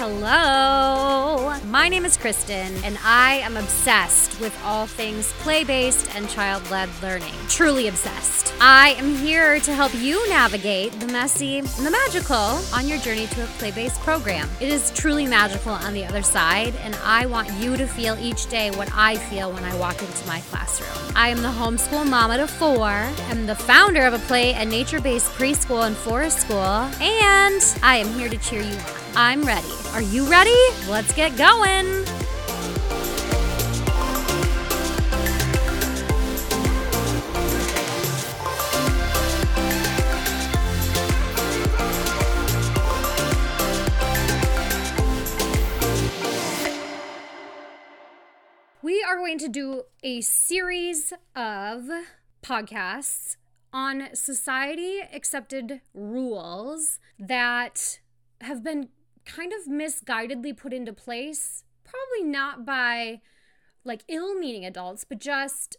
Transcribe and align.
Hello. 0.00 1.54
My 1.66 1.90
name 1.90 2.06
is 2.06 2.16
Kristen, 2.16 2.74
and 2.84 2.98
I 3.04 3.34
am 3.44 3.58
obsessed 3.58 4.40
with 4.40 4.58
all 4.64 4.86
things 4.86 5.30
play 5.40 5.62
based 5.62 6.16
and 6.16 6.26
child 6.26 6.62
led 6.70 6.88
learning. 7.02 7.34
Truly 7.48 7.86
obsessed. 7.86 8.54
I 8.62 8.94
am 8.96 9.14
here 9.16 9.60
to 9.60 9.74
help 9.74 9.94
you 9.94 10.26
navigate 10.30 10.98
the 11.00 11.06
messy 11.08 11.58
and 11.58 11.68
the 11.68 11.90
magical 11.90 12.34
on 12.74 12.88
your 12.88 12.96
journey 13.00 13.26
to 13.26 13.44
a 13.44 13.46
play 13.58 13.72
based 13.72 14.00
program. 14.00 14.48
It 14.58 14.70
is 14.70 14.90
truly 14.92 15.26
magical 15.26 15.72
on 15.72 15.92
the 15.92 16.06
other 16.06 16.22
side, 16.22 16.74
and 16.76 16.96
I 17.04 17.26
want 17.26 17.52
you 17.60 17.76
to 17.76 17.86
feel 17.86 18.16
each 18.18 18.48
day 18.48 18.70
what 18.70 18.88
I 18.94 19.16
feel 19.16 19.52
when 19.52 19.64
I 19.64 19.76
walk 19.76 20.00
into 20.00 20.26
my 20.26 20.40
classroom. 20.48 21.14
I 21.14 21.28
am 21.28 21.42
the 21.42 21.48
homeschool 21.48 22.08
mama 22.08 22.38
to 22.38 22.46
four, 22.46 22.88
I'm 22.88 23.44
the 23.44 23.54
founder 23.54 24.06
of 24.06 24.14
a 24.14 24.18
play 24.20 24.54
and 24.54 24.70
nature 24.70 25.02
based 25.02 25.30
preschool 25.32 25.86
and 25.86 25.94
forest 25.94 26.40
school, 26.40 26.88
and 27.02 27.62
I 27.82 27.98
am 27.98 28.10
here 28.14 28.30
to 28.30 28.38
cheer 28.38 28.62
you 28.62 28.76
on. 28.76 28.99
I'm 29.16 29.42
ready. 29.42 29.66
Are 29.92 30.02
you 30.02 30.24
ready? 30.30 30.56
Let's 30.88 31.12
get 31.12 31.36
going. 31.36 32.04
We 48.82 49.02
are 49.02 49.16
going 49.16 49.38
to 49.38 49.48
do 49.48 49.82
a 50.02 50.20
series 50.20 51.12
of 51.34 51.88
podcasts 52.42 53.36
on 53.72 54.14
society 54.14 55.00
accepted 55.12 55.80
rules 55.94 56.98
that 57.18 57.98
have 58.40 58.64
been 58.64 58.88
kind 59.24 59.52
of 59.52 59.70
misguidedly 59.70 60.56
put 60.56 60.72
into 60.72 60.92
place, 60.92 61.64
probably 61.84 62.28
not 62.28 62.64
by 62.64 63.20
like 63.84 64.04
ill 64.08 64.34
meaning 64.34 64.64
adults, 64.64 65.04
but 65.04 65.18
just 65.18 65.76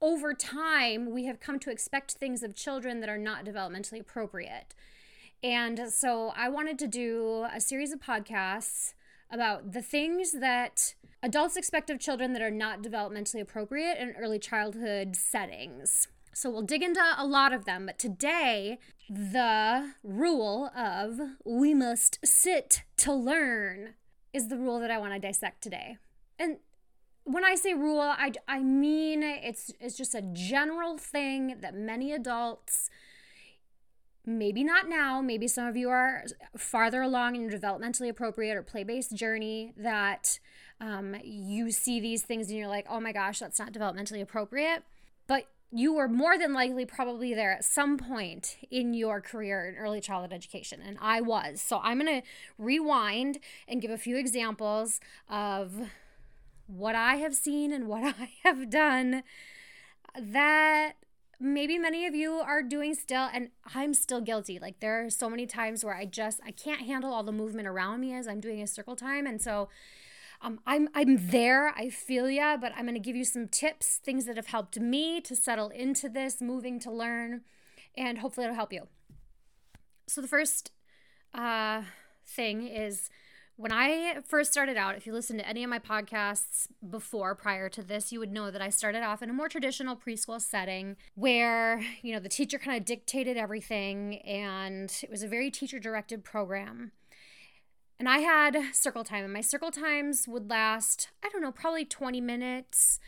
over 0.00 0.32
time, 0.32 1.10
we 1.10 1.26
have 1.26 1.40
come 1.40 1.58
to 1.58 1.70
expect 1.70 2.12
things 2.12 2.42
of 2.42 2.54
children 2.54 3.00
that 3.00 3.08
are 3.08 3.18
not 3.18 3.44
developmentally 3.44 4.00
appropriate. 4.00 4.74
And 5.42 5.90
so 5.90 6.32
I 6.36 6.48
wanted 6.48 6.78
to 6.80 6.86
do 6.86 7.46
a 7.52 7.60
series 7.60 7.92
of 7.92 8.00
podcasts 8.00 8.94
about 9.30 9.72
the 9.72 9.82
things 9.82 10.32
that 10.32 10.94
adults 11.22 11.56
expect 11.56 11.90
of 11.90 12.00
children 12.00 12.32
that 12.32 12.42
are 12.42 12.50
not 12.50 12.82
developmentally 12.82 13.40
appropriate 13.40 13.98
in 13.98 14.14
early 14.18 14.38
childhood 14.38 15.16
settings. 15.16 16.08
So 16.32 16.50
we'll 16.50 16.62
dig 16.62 16.82
into 16.82 17.00
a 17.18 17.26
lot 17.26 17.52
of 17.52 17.64
them, 17.64 17.86
but 17.86 17.98
today, 17.98 18.78
the 19.08 19.92
rule 20.04 20.70
of 20.76 21.18
we 21.44 21.74
must 21.74 22.24
sit 22.24 22.82
to 22.98 23.12
learn 23.12 23.94
is 24.32 24.48
the 24.48 24.56
rule 24.56 24.78
that 24.80 24.90
I 24.90 24.98
want 24.98 25.12
to 25.12 25.18
dissect 25.18 25.62
today. 25.62 25.96
And 26.38 26.58
when 27.24 27.44
I 27.44 27.56
say 27.56 27.74
rule, 27.74 28.00
I, 28.00 28.32
I 28.46 28.60
mean 28.60 29.22
it's 29.22 29.72
it's 29.80 29.96
just 29.96 30.14
a 30.14 30.22
general 30.22 30.98
thing 30.98 31.56
that 31.60 31.74
many 31.74 32.12
adults 32.12 32.90
maybe 34.26 34.62
not 34.62 34.88
now, 34.88 35.20
maybe 35.20 35.48
some 35.48 35.66
of 35.66 35.76
you 35.76 35.90
are 35.90 36.24
farther 36.56 37.02
along 37.02 37.34
in 37.34 37.42
your 37.42 37.50
developmentally 37.50 38.08
appropriate 38.08 38.56
or 38.56 38.62
play-based 38.62 39.14
journey 39.16 39.72
that 39.76 40.38
um, 40.80 41.16
you 41.24 41.70
see 41.70 42.00
these 42.00 42.22
things 42.22 42.48
and 42.48 42.58
you're 42.58 42.68
like, 42.68 42.86
oh 42.88 43.00
my 43.00 43.12
gosh, 43.12 43.38
that's 43.38 43.58
not 43.58 43.72
developmentally 43.72 44.20
appropriate. 44.20 44.82
But 45.26 45.46
you 45.72 45.94
were 45.94 46.08
more 46.08 46.36
than 46.36 46.52
likely 46.52 46.84
probably 46.84 47.32
there 47.34 47.52
at 47.52 47.64
some 47.64 47.96
point 47.96 48.56
in 48.70 48.92
your 48.92 49.20
career 49.20 49.68
in 49.68 49.76
early 49.76 50.00
childhood 50.00 50.32
education 50.32 50.80
and 50.84 50.98
i 51.00 51.20
was. 51.20 51.60
So 51.62 51.80
i'm 51.82 52.00
going 52.00 52.22
to 52.22 52.28
rewind 52.58 53.38
and 53.68 53.80
give 53.80 53.90
a 53.90 53.98
few 53.98 54.16
examples 54.16 55.00
of 55.28 55.72
what 56.66 56.94
i 56.94 57.16
have 57.16 57.34
seen 57.34 57.72
and 57.72 57.86
what 57.86 58.02
i 58.20 58.30
have 58.42 58.70
done 58.70 59.22
that 60.18 60.94
maybe 61.38 61.78
many 61.78 62.04
of 62.04 62.14
you 62.14 62.32
are 62.32 62.62
doing 62.62 62.94
still 62.94 63.28
and 63.32 63.50
i'm 63.74 63.94
still 63.94 64.20
guilty. 64.20 64.58
Like 64.58 64.80
there 64.80 65.04
are 65.04 65.10
so 65.10 65.30
many 65.30 65.46
times 65.46 65.84
where 65.84 65.94
i 65.94 66.04
just 66.04 66.40
i 66.44 66.50
can't 66.50 66.82
handle 66.82 67.12
all 67.12 67.22
the 67.22 67.32
movement 67.32 67.68
around 67.68 68.00
me 68.00 68.12
as 68.12 68.26
i'm 68.26 68.40
doing 68.40 68.60
a 68.60 68.66
circle 68.66 68.96
time 68.96 69.26
and 69.26 69.40
so 69.40 69.68
um, 70.42 70.60
I'm 70.66 70.88
I'm 70.94 71.28
there. 71.28 71.68
I 71.76 71.90
feel 71.90 72.30
ya, 72.30 72.56
but 72.56 72.72
I'm 72.76 72.84
going 72.84 72.94
to 72.94 73.00
give 73.00 73.16
you 73.16 73.24
some 73.24 73.48
tips, 73.48 73.96
things 73.96 74.24
that 74.24 74.36
have 74.36 74.46
helped 74.46 74.78
me 74.80 75.20
to 75.22 75.36
settle 75.36 75.68
into 75.68 76.08
this, 76.08 76.40
moving 76.40 76.80
to 76.80 76.90
learn, 76.90 77.42
and 77.96 78.18
hopefully 78.18 78.44
it'll 78.44 78.56
help 78.56 78.72
you. 78.72 78.88
So 80.06 80.20
the 80.20 80.28
first 80.28 80.72
uh, 81.34 81.82
thing 82.26 82.66
is 82.66 83.10
when 83.60 83.72
I 83.72 84.20
first 84.26 84.50
started 84.50 84.78
out, 84.78 84.96
if 84.96 85.06
you 85.06 85.12
listen 85.12 85.36
to 85.36 85.46
any 85.46 85.62
of 85.62 85.68
my 85.68 85.78
podcasts 85.78 86.66
before, 86.88 87.34
prior 87.34 87.68
to 87.68 87.82
this, 87.82 88.10
you 88.10 88.18
would 88.18 88.32
know 88.32 88.50
that 88.50 88.62
I 88.62 88.70
started 88.70 89.02
off 89.02 89.22
in 89.22 89.28
a 89.28 89.34
more 89.34 89.50
traditional 89.50 89.96
preschool 89.96 90.40
setting 90.40 90.96
where, 91.14 91.84
you 92.00 92.14
know, 92.14 92.20
the 92.20 92.30
teacher 92.30 92.58
kind 92.58 92.78
of 92.78 92.86
dictated 92.86 93.36
everything 93.36 94.20
and 94.22 94.90
it 95.02 95.10
was 95.10 95.22
a 95.22 95.28
very 95.28 95.50
teacher 95.50 95.78
directed 95.78 96.24
program. 96.24 96.92
And 98.00 98.08
I 98.08 98.20
had 98.20 98.56
circle 98.72 99.04
time, 99.04 99.24
and 99.24 99.32
my 99.32 99.42
circle 99.42 99.70
times 99.70 100.26
would 100.26 100.48
last, 100.48 101.10
I 101.22 101.28
don't 101.28 101.42
know, 101.42 101.52
probably 101.52 101.84
20 101.84 102.18
minutes, 102.18 102.98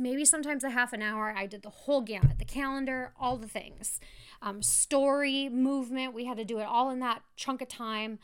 maybe 0.00 0.24
sometimes 0.24 0.64
a 0.64 0.70
half 0.70 0.92
an 0.92 1.00
hour. 1.00 1.32
I 1.36 1.46
did 1.46 1.62
the 1.62 1.70
whole 1.70 2.00
gamut, 2.00 2.40
the 2.40 2.44
calendar, 2.44 3.12
all 3.20 3.36
the 3.36 3.46
things. 3.46 4.00
Um, 4.42 4.62
story, 4.62 5.48
movement, 5.48 6.12
we 6.12 6.24
had 6.24 6.38
to 6.38 6.44
do 6.44 6.58
it 6.58 6.64
all 6.64 6.90
in 6.90 6.98
that 6.98 7.22
chunk 7.36 7.62
of 7.62 7.68
time 7.68 8.18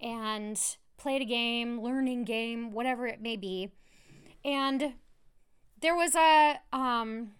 and 0.00 0.58
played 0.96 1.20
a 1.20 1.26
game, 1.26 1.82
learning 1.82 2.24
game, 2.24 2.72
whatever 2.72 3.06
it 3.06 3.20
may 3.20 3.36
be. 3.36 3.72
And 4.42 4.94
there 5.82 5.94
was 5.94 6.14
a, 6.14 6.60
um, 6.72 7.32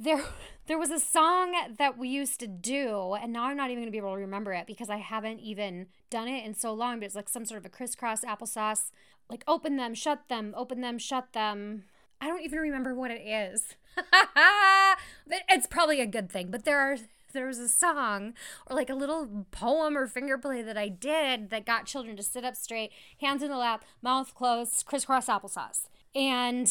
there, 0.00 0.22
there 0.66 0.78
was 0.78 0.90
a 0.90 0.98
song 0.98 1.54
that 1.78 1.98
we 1.98 2.08
used 2.08 2.40
to 2.40 2.46
do, 2.46 3.14
and 3.14 3.32
now 3.32 3.44
I'm 3.44 3.56
not 3.56 3.70
even 3.70 3.82
going 3.82 3.88
to 3.88 3.92
be 3.92 3.98
able 3.98 4.14
to 4.14 4.20
remember 4.20 4.52
it 4.52 4.66
because 4.66 4.90
I 4.90 4.96
haven't 4.96 5.40
even 5.40 5.86
done 6.08 6.26
it 6.28 6.44
in 6.44 6.54
so 6.54 6.72
long, 6.72 6.98
but 6.98 7.06
it's 7.06 7.14
like 7.14 7.28
some 7.28 7.44
sort 7.44 7.58
of 7.58 7.66
a 7.66 7.68
crisscross 7.68 8.22
applesauce. 8.22 8.90
Like, 9.28 9.44
open 9.46 9.76
them, 9.76 9.94
shut 9.94 10.28
them, 10.28 10.54
open 10.56 10.80
them, 10.80 10.98
shut 10.98 11.32
them. 11.32 11.84
I 12.20 12.26
don't 12.26 12.42
even 12.42 12.58
remember 12.58 12.94
what 12.94 13.10
it 13.10 13.22
is. 13.22 13.76
it's 15.48 15.66
probably 15.66 16.00
a 16.00 16.06
good 16.06 16.30
thing, 16.30 16.50
but 16.50 16.64
there 16.64 16.78
are 16.78 16.96
there 17.32 17.46
was 17.46 17.58
a 17.58 17.68
song 17.68 18.34
or 18.66 18.74
like 18.74 18.90
a 18.90 18.94
little 18.94 19.46
poem 19.52 19.96
or 19.96 20.08
finger 20.08 20.36
play 20.36 20.62
that 20.62 20.76
I 20.76 20.88
did 20.88 21.50
that 21.50 21.64
got 21.64 21.86
children 21.86 22.16
to 22.16 22.24
sit 22.24 22.44
up 22.44 22.56
straight, 22.56 22.90
hands 23.20 23.42
in 23.42 23.50
the 23.50 23.56
lap, 23.56 23.84
mouth 24.02 24.34
closed, 24.34 24.84
crisscross 24.84 25.26
applesauce. 25.26 25.86
And 26.12 26.68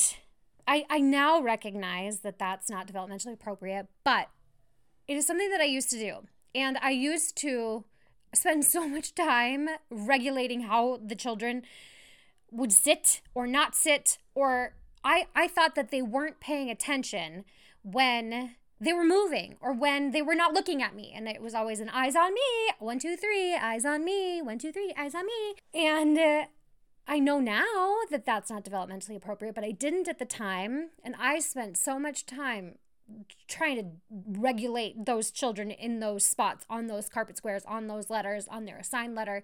I, 0.69 0.85
I 0.88 1.00
now 1.00 1.41
recognize 1.41 2.19
that 2.19 2.38
that's 2.38 2.69
not 2.69 2.88
developmentally 2.88 3.34
appropriate, 3.34 3.88
but 4.03 4.30
it 5.07 5.18
is 5.18 5.25
something 5.25 5.50
that 5.50 5.59
I 5.59 5.66
used 5.66 5.90
to 5.90 5.97
do. 5.97 6.28
And 6.53 6.78
I 6.78 6.91
used 6.91 7.35
to 7.38 7.85
spend 8.35 8.63
so 8.66 8.88
much 8.88 9.16
time 9.16 9.68
regulating 9.90 10.62
how 10.62 11.00
the 11.03 11.16
children 11.16 11.63
would 12.52 12.72
sit 12.72 13.22
or 13.34 13.47
not 13.47 13.74
sit, 13.74 14.19
or 14.35 14.75
I, 15.03 15.25
I 15.35 15.47
thought 15.47 15.74
that 15.74 15.90
they 15.90 16.03
weren't 16.03 16.40
paying 16.40 16.69
attention 16.69 17.46
when 17.81 18.56
they 18.79 18.94
were 18.94 19.03
moving 19.03 19.56
or 19.62 19.74
when 19.74 20.12
they 20.12 20.22
were 20.22 20.35
not 20.35 20.53
looking 20.53 20.84
at 20.84 20.96
me. 20.96 21.12
And 21.16 21.28
it 21.28 21.41
was 21.41 21.56
always 21.56 21.79
an 21.79 21.90
eyes 21.90 22.16
on 22.16 22.31
me, 22.31 22.41
one, 22.78 23.00
two, 23.00 23.16
three, 23.18 23.56
eyes 23.56 23.85
on 23.85 24.06
me, 24.06 24.40
one, 24.44 24.59
two, 24.59 24.72
three, 24.72 24.94
eyes 24.96 25.16
on 25.16 25.25
me. 25.25 25.56
And 25.74 26.16
uh, 26.16 26.46
I 27.08 27.20
know 27.20 27.40
now 27.40 27.96
that 28.12 28.26
that's 28.26 28.50
not 28.50 28.64
developmentally 28.64 29.16
appropriate, 29.16 29.56
but 29.56 29.64
I 29.64 29.72
didn't 29.72 30.08
at 30.08 30.20
the 30.20 30.26
time. 30.26 30.90
And 31.04 31.16
I 31.18 31.40
spent 31.40 31.78
so 31.78 31.98
much 31.98 32.26
time 32.26 32.76
trying 33.48 33.78
to 33.78 33.86
regulate 34.40 35.06
those 35.06 35.32
children 35.32 35.72
in 35.72 36.00
those 36.00 36.26
spots, 36.26 36.66
on 36.70 36.88
those 36.88 37.09
carpet 37.09 37.38
squares, 37.38 37.64
on 37.66 37.88
those 37.88 38.09
letters, 38.09 38.47
on 38.47 38.66
their 38.66 38.78
assigned 38.78 39.16
letter. 39.16 39.44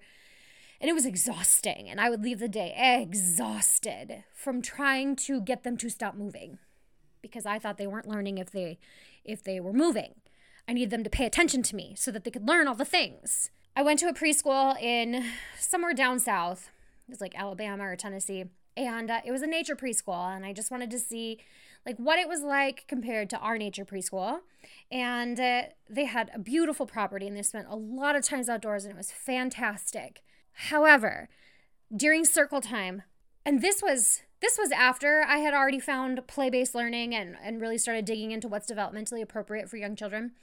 And 0.80 0.90
it 0.90 0.94
was 0.94 1.06
exhausting. 1.06 1.90
And 1.90 2.00
I 2.00 2.10
would 2.10 2.24
leave 2.24 2.40
the 2.40 2.48
day 2.48 2.76
exhausted 2.78 4.24
from 4.34 4.62
trying 4.62 5.16
to 5.18 5.42
get 5.42 5.64
them 5.64 5.78
to 5.78 5.90
stop 5.90 6.16
moving 6.16 6.60
because 7.22 7.46
I 7.46 7.58
thought 7.58 7.78
they 7.78 7.88
weren't 7.88 8.08
learning 8.08 8.38
if 8.38 8.52
they 8.52 8.78
if 9.24 9.44
they 9.44 9.60
were 9.60 9.74
moving. 9.74 10.14
I 10.68 10.74
needed 10.74 10.92
them 10.92 11.04
to 11.04 11.10
pay 11.10 11.26
attention 11.26 11.64
to 11.64 11.76
me 11.76 11.96
so 11.98 12.12
that 12.12 12.24
they 12.24 12.32
could 12.32 12.48
learn 12.48 12.68
all 12.68 12.76
the 12.76 12.86
things. 12.86 13.50
I 13.76 13.82
went 13.82 14.00
to 14.00 14.08
a 14.08 14.14
preschool 14.14 14.80
in 14.80 15.26
somewhere 15.60 15.94
down 15.94 16.20
south 16.20 16.70
it 17.08 17.12
was 17.12 17.22
like 17.22 17.36
Alabama 17.36 17.86
or 17.86 17.96
Tennessee. 17.96 18.46
And 18.78 19.10
uh, 19.10 19.22
it 19.26 19.32
was 19.32 19.42
a 19.42 19.48
nature 19.48 19.76
preschool. 19.76 20.36
And 20.36 20.46
I 20.46 20.54
just 20.54 20.72
wanted 20.72 20.92
to 20.92 21.00
see 21.00 21.40
like 21.86 21.98
what 21.98 22.20
it 22.20 22.28
was 22.28 22.42
like 22.42 22.86
compared 22.88 23.30
to 23.30 23.38
our 23.38 23.58
nature 23.58 23.86
preschool. 23.86 24.40
And 24.92 25.40
uh, 25.40 25.64
they 25.90 26.06
had 26.06 26.32
a 26.34 26.40
beautiful 26.40 26.86
property 26.86 27.28
and 27.28 27.38
they 27.38 27.44
spent 27.44 27.68
a 27.70 27.76
lot 27.76 28.16
of 28.16 28.24
times 28.24 28.50
outdoors 28.50 28.84
and 28.86 28.94
it 28.94 28.98
was 28.98 29.12
fantastic. 29.12 30.24
However, 30.54 31.30
during 31.96 32.26
circle 32.26 32.62
time, 32.62 33.04
and 33.46 33.62
this 33.62 33.82
was 33.82 34.24
this 34.42 34.58
was 34.60 34.72
after 34.72 35.24
I 35.28 35.38
had 35.38 35.54
already 35.54 35.80
found 35.80 36.28
play-based 36.28 36.76
learning 36.76 37.16
and, 37.16 37.36
and 37.42 37.62
really 37.62 37.78
started 37.78 38.06
digging 38.06 38.32
into 38.32 38.48
what's 38.48 38.70
developmentally 38.70 39.22
appropriate 39.22 39.70
for 39.70 39.78
young 39.78 39.96
children 39.96 40.34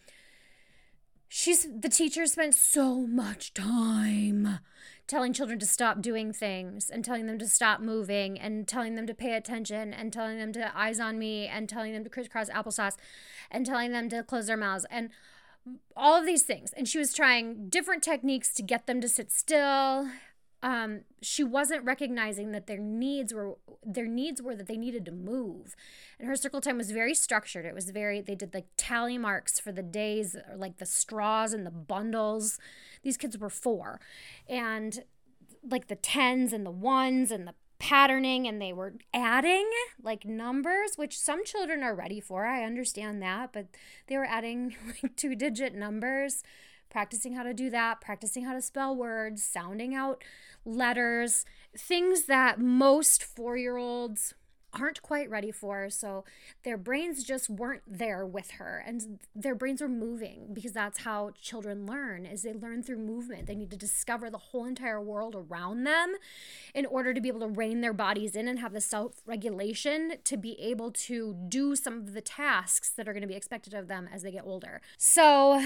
she's 1.42 1.66
the 1.80 1.88
teacher 1.88 2.24
spent 2.26 2.54
so 2.54 3.04
much 3.04 3.52
time 3.52 4.60
telling 5.08 5.32
children 5.32 5.58
to 5.58 5.66
stop 5.66 6.00
doing 6.00 6.32
things 6.32 6.88
and 6.88 7.04
telling 7.04 7.26
them 7.26 7.36
to 7.36 7.48
stop 7.48 7.80
moving 7.80 8.38
and 8.38 8.68
telling 8.68 8.94
them 8.94 9.08
to 9.08 9.12
pay 9.12 9.34
attention 9.34 9.92
and 9.92 10.12
telling 10.12 10.38
them 10.38 10.52
to 10.52 10.78
eyes 10.78 11.00
on 11.00 11.18
me 11.18 11.48
and 11.48 11.68
telling 11.68 11.92
them 11.92 12.04
to 12.04 12.10
crisscross 12.10 12.48
applesauce 12.50 12.96
and 13.50 13.66
telling 13.66 13.90
them 13.90 14.08
to 14.08 14.22
close 14.22 14.46
their 14.46 14.56
mouths 14.56 14.86
and 14.88 15.10
all 15.96 16.14
of 16.14 16.24
these 16.26 16.44
things. 16.44 16.72
And 16.74 16.88
she 16.88 16.98
was 16.98 17.12
trying 17.12 17.68
different 17.68 18.04
techniques 18.04 18.54
to 18.54 18.62
get 18.62 18.86
them 18.86 19.00
to 19.00 19.08
sit 19.08 19.32
still. 19.32 20.08
Um, 20.62 21.00
she 21.20 21.42
wasn't 21.42 21.84
recognizing 21.84 22.52
that 22.52 22.68
their 22.68 22.78
needs 22.78 23.34
were 23.34 23.56
their 23.84 24.06
needs 24.06 24.40
were 24.40 24.54
that 24.54 24.68
they 24.68 24.76
needed 24.76 25.04
to 25.06 25.12
move. 25.12 25.74
And 26.18 26.28
her 26.28 26.36
circle 26.36 26.60
time 26.60 26.78
was 26.78 26.92
very 26.92 27.14
structured. 27.14 27.66
It 27.66 27.74
was 27.74 27.90
very 27.90 28.20
they 28.20 28.36
did 28.36 28.54
like 28.54 28.66
tally 28.76 29.18
marks 29.18 29.58
for 29.58 29.72
the 29.72 29.82
days 29.82 30.36
or 30.36 30.56
like 30.56 30.78
the 30.78 30.86
straws 30.86 31.52
and 31.52 31.66
the 31.66 31.70
bundles. 31.70 32.58
These 33.02 33.16
kids 33.16 33.36
were 33.36 33.50
four. 33.50 34.00
And 34.48 35.02
like 35.68 35.88
the 35.88 35.96
tens 35.96 36.52
and 36.52 36.64
the 36.64 36.70
ones 36.70 37.30
and 37.30 37.46
the 37.46 37.54
patterning 37.80 38.46
and 38.46 38.62
they 38.62 38.72
were 38.72 38.94
adding 39.12 39.68
like 40.00 40.24
numbers 40.24 40.92
which 40.94 41.18
some 41.18 41.44
children 41.44 41.82
are 41.82 41.96
ready 41.96 42.20
for. 42.20 42.46
I 42.46 42.64
understand 42.64 43.20
that 43.22 43.52
but 43.52 43.66
they 44.06 44.16
were 44.16 44.24
adding 44.24 44.76
like 45.02 45.16
two 45.16 45.34
digit 45.34 45.74
numbers 45.74 46.44
practicing 46.92 47.32
how 47.32 47.42
to 47.42 47.54
do 47.54 47.70
that 47.70 48.00
practicing 48.00 48.44
how 48.44 48.52
to 48.52 48.60
spell 48.60 48.94
words 48.94 49.42
sounding 49.42 49.94
out 49.94 50.22
letters 50.64 51.44
things 51.76 52.24
that 52.24 52.60
most 52.60 53.24
four 53.24 53.56
year 53.56 53.78
olds 53.78 54.34
aren't 54.74 55.02
quite 55.02 55.28
ready 55.28 55.50
for. 55.50 55.90
So 55.90 56.24
their 56.64 56.76
brains 56.76 57.24
just 57.24 57.50
weren't 57.50 57.82
there 57.86 58.24
with 58.24 58.52
her 58.52 58.82
and 58.86 59.18
their 59.34 59.54
brains 59.54 59.80
were 59.80 59.88
moving 59.88 60.48
because 60.52 60.72
that's 60.72 61.00
how 61.00 61.32
children 61.40 61.86
learn 61.86 62.24
is 62.24 62.42
they 62.42 62.52
learn 62.52 62.82
through 62.82 62.98
movement. 62.98 63.46
They 63.46 63.54
need 63.54 63.70
to 63.70 63.76
discover 63.76 64.30
the 64.30 64.38
whole 64.38 64.64
entire 64.64 65.00
world 65.00 65.34
around 65.36 65.84
them 65.84 66.14
in 66.74 66.86
order 66.86 67.12
to 67.12 67.20
be 67.20 67.28
able 67.28 67.40
to 67.40 67.48
rein 67.48 67.80
their 67.80 67.92
bodies 67.92 68.34
in 68.34 68.48
and 68.48 68.58
have 68.58 68.72
the 68.72 68.80
self-regulation 68.80 70.14
to 70.24 70.36
be 70.36 70.58
able 70.60 70.90
to 70.92 71.36
do 71.48 71.76
some 71.76 71.98
of 71.98 72.14
the 72.14 72.22
tasks 72.22 72.90
that 72.90 73.08
are 73.08 73.12
going 73.12 73.22
to 73.22 73.28
be 73.28 73.34
expected 73.34 73.74
of 73.74 73.88
them 73.88 74.08
as 74.12 74.22
they 74.22 74.30
get 74.30 74.44
older. 74.44 74.80
So, 74.96 75.62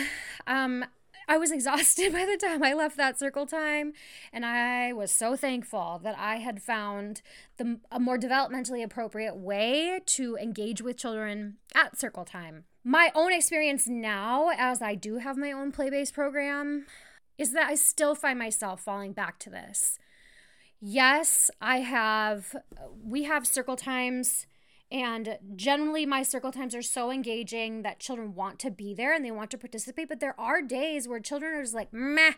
um 0.47 0.85
I 1.29 1.39
was 1.39 1.51
exhausted 1.51 2.13
by 2.13 2.25
the 2.25 2.37
time 2.37 2.63
I 2.63 2.73
left 2.73 2.97
that 2.97 3.19
circle 3.19 3.47
time, 3.47 3.93
and 4.33 4.45
I 4.45 4.93
was 4.93 5.11
so 5.11 5.37
thankful 5.37 6.01
that 6.03 6.17
I 6.19 6.37
had 6.37 6.63
found 6.63 7.23
the 7.57 7.81
a 7.91 7.99
more 7.99 8.19
developmentally 8.19 8.83
appropriate 8.85 9.37
way 9.37 10.01
to 10.07 10.37
engage 10.37 10.83
with 10.83 10.97
children 10.97 11.57
at 11.75 11.99
circle 11.99 12.25
time. 12.25 12.65
My 12.85 13.11
own 13.15 13.33
experience 13.33 13.89
now, 13.89 14.51
as 14.57 14.81
I 14.81 14.95
do 14.95 15.19
have 15.19 15.37
my 15.37 15.51
own 15.51 15.73
play 15.73 15.91
based 15.91 16.15
program, 16.15 16.87
is 17.39 17.53
that 17.53 17.69
I 17.69 17.75
still 17.75 18.15
find 18.15 18.39
myself 18.39 18.81
falling 18.81 19.13
back 19.13 19.39
to 19.41 19.51
this. 19.51 19.99
Yes, 20.81 21.51
I 21.61 21.79
have, 21.81 22.55
we 23.03 23.25
have 23.25 23.47
circle 23.47 23.77
times 23.77 24.47
and 24.91 25.39
generally, 25.57 26.07
my 26.07 26.23
circle 26.23 26.53
times 26.53 26.75
are 26.75 26.83
so 26.83 27.11
engaging 27.11 27.83
that 27.83 27.99
children 27.99 28.35
want 28.35 28.59
to 28.61 28.71
be 28.71 28.95
there 28.95 29.13
and 29.13 29.25
they 29.25 29.33
want 29.33 29.51
to 29.51 29.59
participate. 29.59 30.09
But 30.09 30.21
there 30.21 30.39
are 30.39 30.63
days 30.63 31.09
where 31.09 31.19
children 31.19 31.55
are 31.55 31.63
just 31.63 31.75
like, 31.75 31.93
meh, 31.93 32.35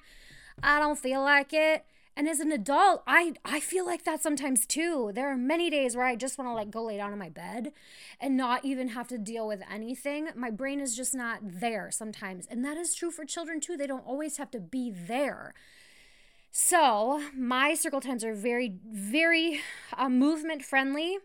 I 0.63 0.81
don't 0.81 0.99
feel 0.99 1.23
like 1.23 1.53
it. 1.53 1.85
And 2.17 2.27
as 2.27 2.41
an 2.41 2.51
adult, 2.51 3.05
I, 3.07 3.35
I 3.45 3.61
feel 3.61 3.87
like 3.87 4.05
that 4.05 4.23
sometimes 4.23 4.67
too. 4.67 5.13
There 5.15 5.31
are 5.31 5.37
many 5.37 5.71
days 5.71 5.95
where 5.95 6.07
I 6.07 6.17
just 6.17 6.37
want 6.37 6.49
to 6.51 6.55
like 6.55 6.71
go 6.71 6.83
lay 6.83 6.97
down 6.97 7.13
in 7.13 7.19
my 7.19 7.29
bed 7.29 7.73
and 8.21 8.37
not 8.37 8.65
even 8.65 8.89
have 8.89 9.07
to 9.09 9.19
deal 9.19 9.47
with 9.47 9.63
anything. 9.71 10.29
My 10.35 10.51
brain 10.51 10.81
is 10.81 10.97
just 10.97 11.15
not 11.15 11.39
there 11.43 11.91
sometimes. 11.93 12.49
And 12.51 12.65
that 12.65 12.77
is 12.77 12.95
true 12.95 13.13
for 13.13 13.25
children 13.25 13.61
too. 13.61 13.77
They 13.77 13.87
don't 13.87 14.07
always 14.07 14.39
have 14.39 14.51
to 14.53 14.59
be 14.59 14.91
there. 14.91 15.55
So, 16.51 17.23
my 17.37 17.75
circle 17.75 18.01
times 18.01 18.25
are 18.25 18.35
very, 18.35 18.75
very 18.91 19.61
uh, 19.97 20.09
movement 20.09 20.65
friendly 20.65 21.19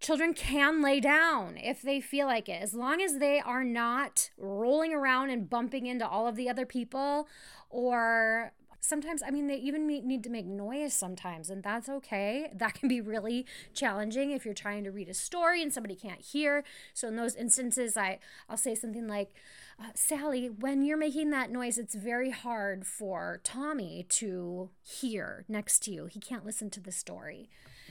children 0.00 0.32
can 0.32 0.82
lay 0.82 1.00
down 1.00 1.56
if 1.56 1.82
they 1.82 2.00
feel 2.00 2.26
like 2.26 2.48
it, 2.48 2.62
as 2.62 2.74
long 2.74 3.00
as 3.00 3.18
they 3.18 3.40
are 3.40 3.64
not 3.64 4.30
rolling 4.38 4.92
around 4.94 5.30
and 5.30 5.50
bumping 5.50 5.86
into 5.86 6.06
all 6.06 6.26
of 6.26 6.36
the 6.36 6.48
other 6.48 6.66
people 6.66 7.28
or 7.70 8.52
sometimes 8.80 9.22
i 9.26 9.30
mean 9.30 9.48
they 9.48 9.56
even 9.56 9.86
need 9.86 10.22
to 10.22 10.30
make 10.30 10.46
noise 10.46 10.94
sometimes 10.94 11.50
and 11.50 11.62
that's 11.62 11.88
okay. 11.88 12.50
That 12.54 12.74
can 12.74 12.88
be 12.88 13.00
really 13.00 13.44
challenging 13.74 14.30
if 14.30 14.44
you're 14.44 14.54
trying 14.54 14.84
to 14.84 14.90
read 14.90 15.08
a 15.08 15.14
story 15.14 15.62
and 15.62 15.72
somebody 15.72 15.94
can't 15.94 16.20
hear. 16.20 16.64
So 16.94 17.08
in 17.08 17.16
those 17.16 17.34
instances 17.34 17.96
i 17.96 18.18
i'll 18.48 18.56
say 18.56 18.74
something 18.74 19.06
like 19.06 19.34
uh, 19.80 19.90
sally 19.94 20.48
when 20.48 20.82
you're 20.82 20.96
making 20.96 21.30
that 21.30 21.50
noise 21.50 21.78
it's 21.78 21.94
very 21.94 22.30
hard 22.30 22.86
for 22.86 23.40
tommy 23.42 24.06
to 24.08 24.70
hear 24.82 25.44
next 25.48 25.80
to 25.84 25.92
you. 25.92 26.06
He 26.06 26.20
can't 26.20 26.46
listen 26.46 26.70
to 26.70 26.80
the 26.80 26.92
story 26.92 27.48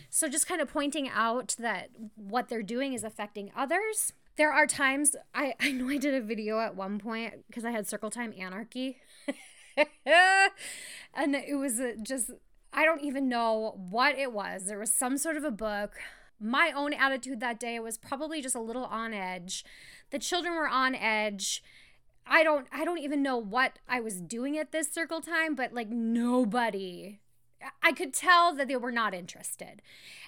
so 0.09 0.27
just 0.27 0.47
kind 0.47 0.61
of 0.61 0.71
pointing 0.71 1.09
out 1.09 1.55
that 1.59 1.89
what 2.15 2.49
they're 2.49 2.63
doing 2.63 2.93
is 2.93 3.03
affecting 3.03 3.51
others. 3.55 4.13
There 4.35 4.51
are 4.51 4.67
times 4.67 5.15
I, 5.33 5.53
I 5.59 5.71
know 5.71 5.89
I 5.89 5.97
did 5.97 6.13
a 6.13 6.21
video 6.21 6.59
at 6.59 6.75
one 6.75 6.99
point 6.99 7.45
because 7.47 7.65
I 7.65 7.71
had 7.71 7.87
circle 7.87 8.09
time 8.09 8.33
anarchy. 8.37 8.97
and 9.77 11.35
it 11.35 11.57
was 11.57 11.79
uh, 11.79 11.93
just, 12.01 12.31
I 12.73 12.85
don't 12.85 13.01
even 13.01 13.29
know 13.29 13.75
what 13.89 14.17
it 14.17 14.31
was. 14.31 14.65
There 14.65 14.79
was 14.79 14.93
some 14.93 15.17
sort 15.17 15.37
of 15.37 15.43
a 15.43 15.51
book. 15.51 15.93
My 16.39 16.71
own 16.75 16.93
attitude 16.93 17.39
that 17.39 17.59
day 17.59 17.79
was 17.79 17.97
probably 17.97 18.41
just 18.41 18.55
a 18.55 18.61
little 18.61 18.85
on 18.85 19.13
edge. 19.13 19.65
The 20.11 20.19
children 20.19 20.55
were 20.55 20.67
on 20.67 20.93
edge. 20.93 21.63
I 22.29 22.43
don't 22.43 22.67
I 22.71 22.85
don't 22.85 22.99
even 22.99 23.23
know 23.23 23.37
what 23.37 23.79
I 23.87 23.99
was 24.01 24.19
doing 24.21 24.57
at 24.57 24.71
this 24.71 24.91
circle 24.91 25.21
time, 25.21 25.55
but 25.55 25.73
like 25.73 25.89
nobody 25.89 27.19
I 27.81 27.91
could 27.91 28.13
tell 28.13 28.53
that 28.55 28.67
they 28.67 28.75
were 28.75 28.91
not 28.91 29.13
interested. 29.13 29.81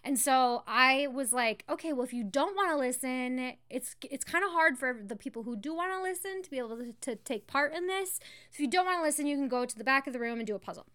And 0.04 0.18
so 0.18 0.64
I 0.68 1.08
was 1.08 1.32
like, 1.34 1.64
okay, 1.70 1.94
well 1.94 2.04
if 2.04 2.14
you 2.14 2.24
don't 2.24 2.56
want 2.56 2.72
to 2.72 2.78
listen, 2.78 3.54
it's 3.70 3.96
it's 4.10 4.24
kind 4.24 4.44
of 4.44 4.52
hard 4.52 4.78
for 4.78 4.98
the 5.06 5.16
people 5.16 5.44
who 5.44 5.56
do 5.56 5.74
want 5.74 5.92
to 5.92 6.02
listen 6.02 6.42
to 6.42 6.50
be 6.50 6.58
able 6.58 6.78
to, 6.78 6.94
to 7.02 7.16
take 7.16 7.48
part 7.48 7.74
in 7.74 7.88
this. 7.88 8.20
So 8.52 8.56
if 8.56 8.60
you 8.60 8.68
don't 8.68 8.86
want 8.86 9.00
to 9.00 9.04
listen, 9.04 9.28
you 9.28 9.36
can 9.36 9.48
go 9.48 9.66
to 9.66 9.78
the 9.78 9.84
back 9.84 10.08
of 10.08 10.14
the 10.14 10.20
room 10.20 10.40
and 10.40 10.48
do 10.48 10.56
a 10.56 10.60
puzzle. 10.60 10.88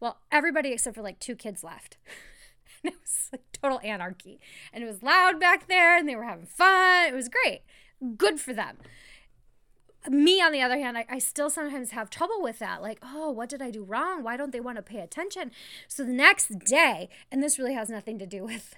Well, 0.00 0.18
everybody 0.30 0.72
except 0.72 0.96
for 0.96 1.02
like 1.02 1.18
two 1.18 1.36
kids 1.36 1.62
left. 1.62 1.98
and 2.84 2.92
it 2.92 3.00
was 3.00 3.28
like 3.32 3.42
total 3.52 3.80
anarchy. 3.84 4.40
And 4.72 4.82
it 4.82 4.86
was 4.86 5.02
loud 5.02 5.38
back 5.38 5.68
there 5.68 5.96
and 5.96 6.08
they 6.08 6.16
were 6.16 6.24
having 6.24 6.46
fun. 6.46 7.08
It 7.08 7.14
was 7.14 7.28
great. 7.28 7.62
Good 8.16 8.40
for 8.40 8.52
them 8.52 8.78
me 10.08 10.40
on 10.40 10.52
the 10.52 10.60
other 10.60 10.78
hand 10.78 10.98
I, 10.98 11.06
I, 11.08 11.18
still 11.18 11.50
sometimes 11.50 11.92
have 11.92 12.10
trouble 12.10 12.42
with 12.42 12.58
that. 12.58 12.82
Like 12.82 12.98
oh 13.02 13.30
what 13.30 13.48
did 13.48 13.62
i 13.62 13.70
do 13.70 13.82
wrong? 13.82 14.22
Why 14.22 14.36
don't 14.36 14.52
they 14.52 14.60
want 14.60 14.76
to 14.76 14.82
pay 14.82 15.00
attention? 15.00 15.50
So 15.88 16.04
the 16.04 16.12
next 16.12 16.58
day 16.60 17.08
and 17.30 17.42
this 17.42 17.58
really 17.58 17.74
has 17.74 17.88
nothing 17.88 18.18
to 18.18 18.26
do 18.26 18.44
with 18.46 18.74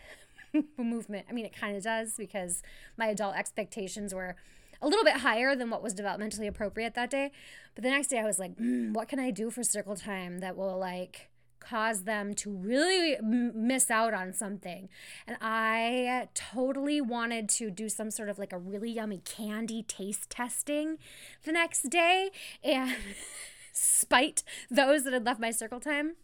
movement. 0.77 1.27
I 1.29 1.33
mean 1.33 1.47
it 1.47 1.57
kind 1.57 1.77
of 1.77 1.83
does 1.83 2.15
because 2.17 2.63
my 2.97 3.07
adult 3.07 3.37
expectations 3.37 4.15
were 4.15 4.37
a 4.83 4.89
little 4.89 5.05
bit 5.05 5.19
higher 5.19 5.57
than 5.57 5.71
what 5.71 5.83
was 5.83 5.95
developmentally 5.95 6.47
appropriate 6.47 6.95
that 6.95 7.11
day. 7.11 7.31
But 7.75 7.85
the 7.85 7.91
next 7.91 8.09
day 8.09 8.19
i 8.19 8.25
was 8.25 8.39
like 8.39 8.57
mm, 8.57 8.93
what 8.93 9.09
can 9.09 9.19
i 9.19 9.31
do 9.31 9.51
for 9.51 9.63
circle 9.63 9.97
time 9.97 10.39
that 10.41 10.57
will 10.57 10.79
like 10.79 11.31
cause 11.65 12.03
them 12.05 12.35
to 12.35 12.51
really 12.51 13.17
miss 13.21 13.91
out 13.91 14.15
on 14.15 14.33
something. 14.33 14.89
And 15.27 15.37
I 15.41 16.29
totally 16.35 17.01
wanted 17.01 17.49
to 17.51 17.71
do 17.71 17.89
some 17.89 18.11
sort 18.11 18.29
of 18.29 18.39
like 18.39 18.53
a 18.53 18.59
really 18.59 18.91
yummy 18.91 19.23
candy 19.25 19.83
taste 19.83 20.31
testing 20.31 20.99
the 21.45 21.53
next 21.53 21.91
day 21.91 22.31
and 22.63 22.97
spite 23.73 24.43
those 24.71 25.05
that 25.05 25.13
had 25.13 25.25
left 25.25 25.41
my 25.41 25.51
circle 25.51 25.81
time. 25.81 26.17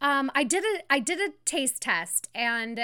Um, 0.00 0.30
I 0.34 0.44
did 0.44 0.62
a 0.62 0.92
I 0.92 0.98
did 0.98 1.18
a 1.20 1.32
taste 1.44 1.80
test 1.80 2.28
and 2.34 2.78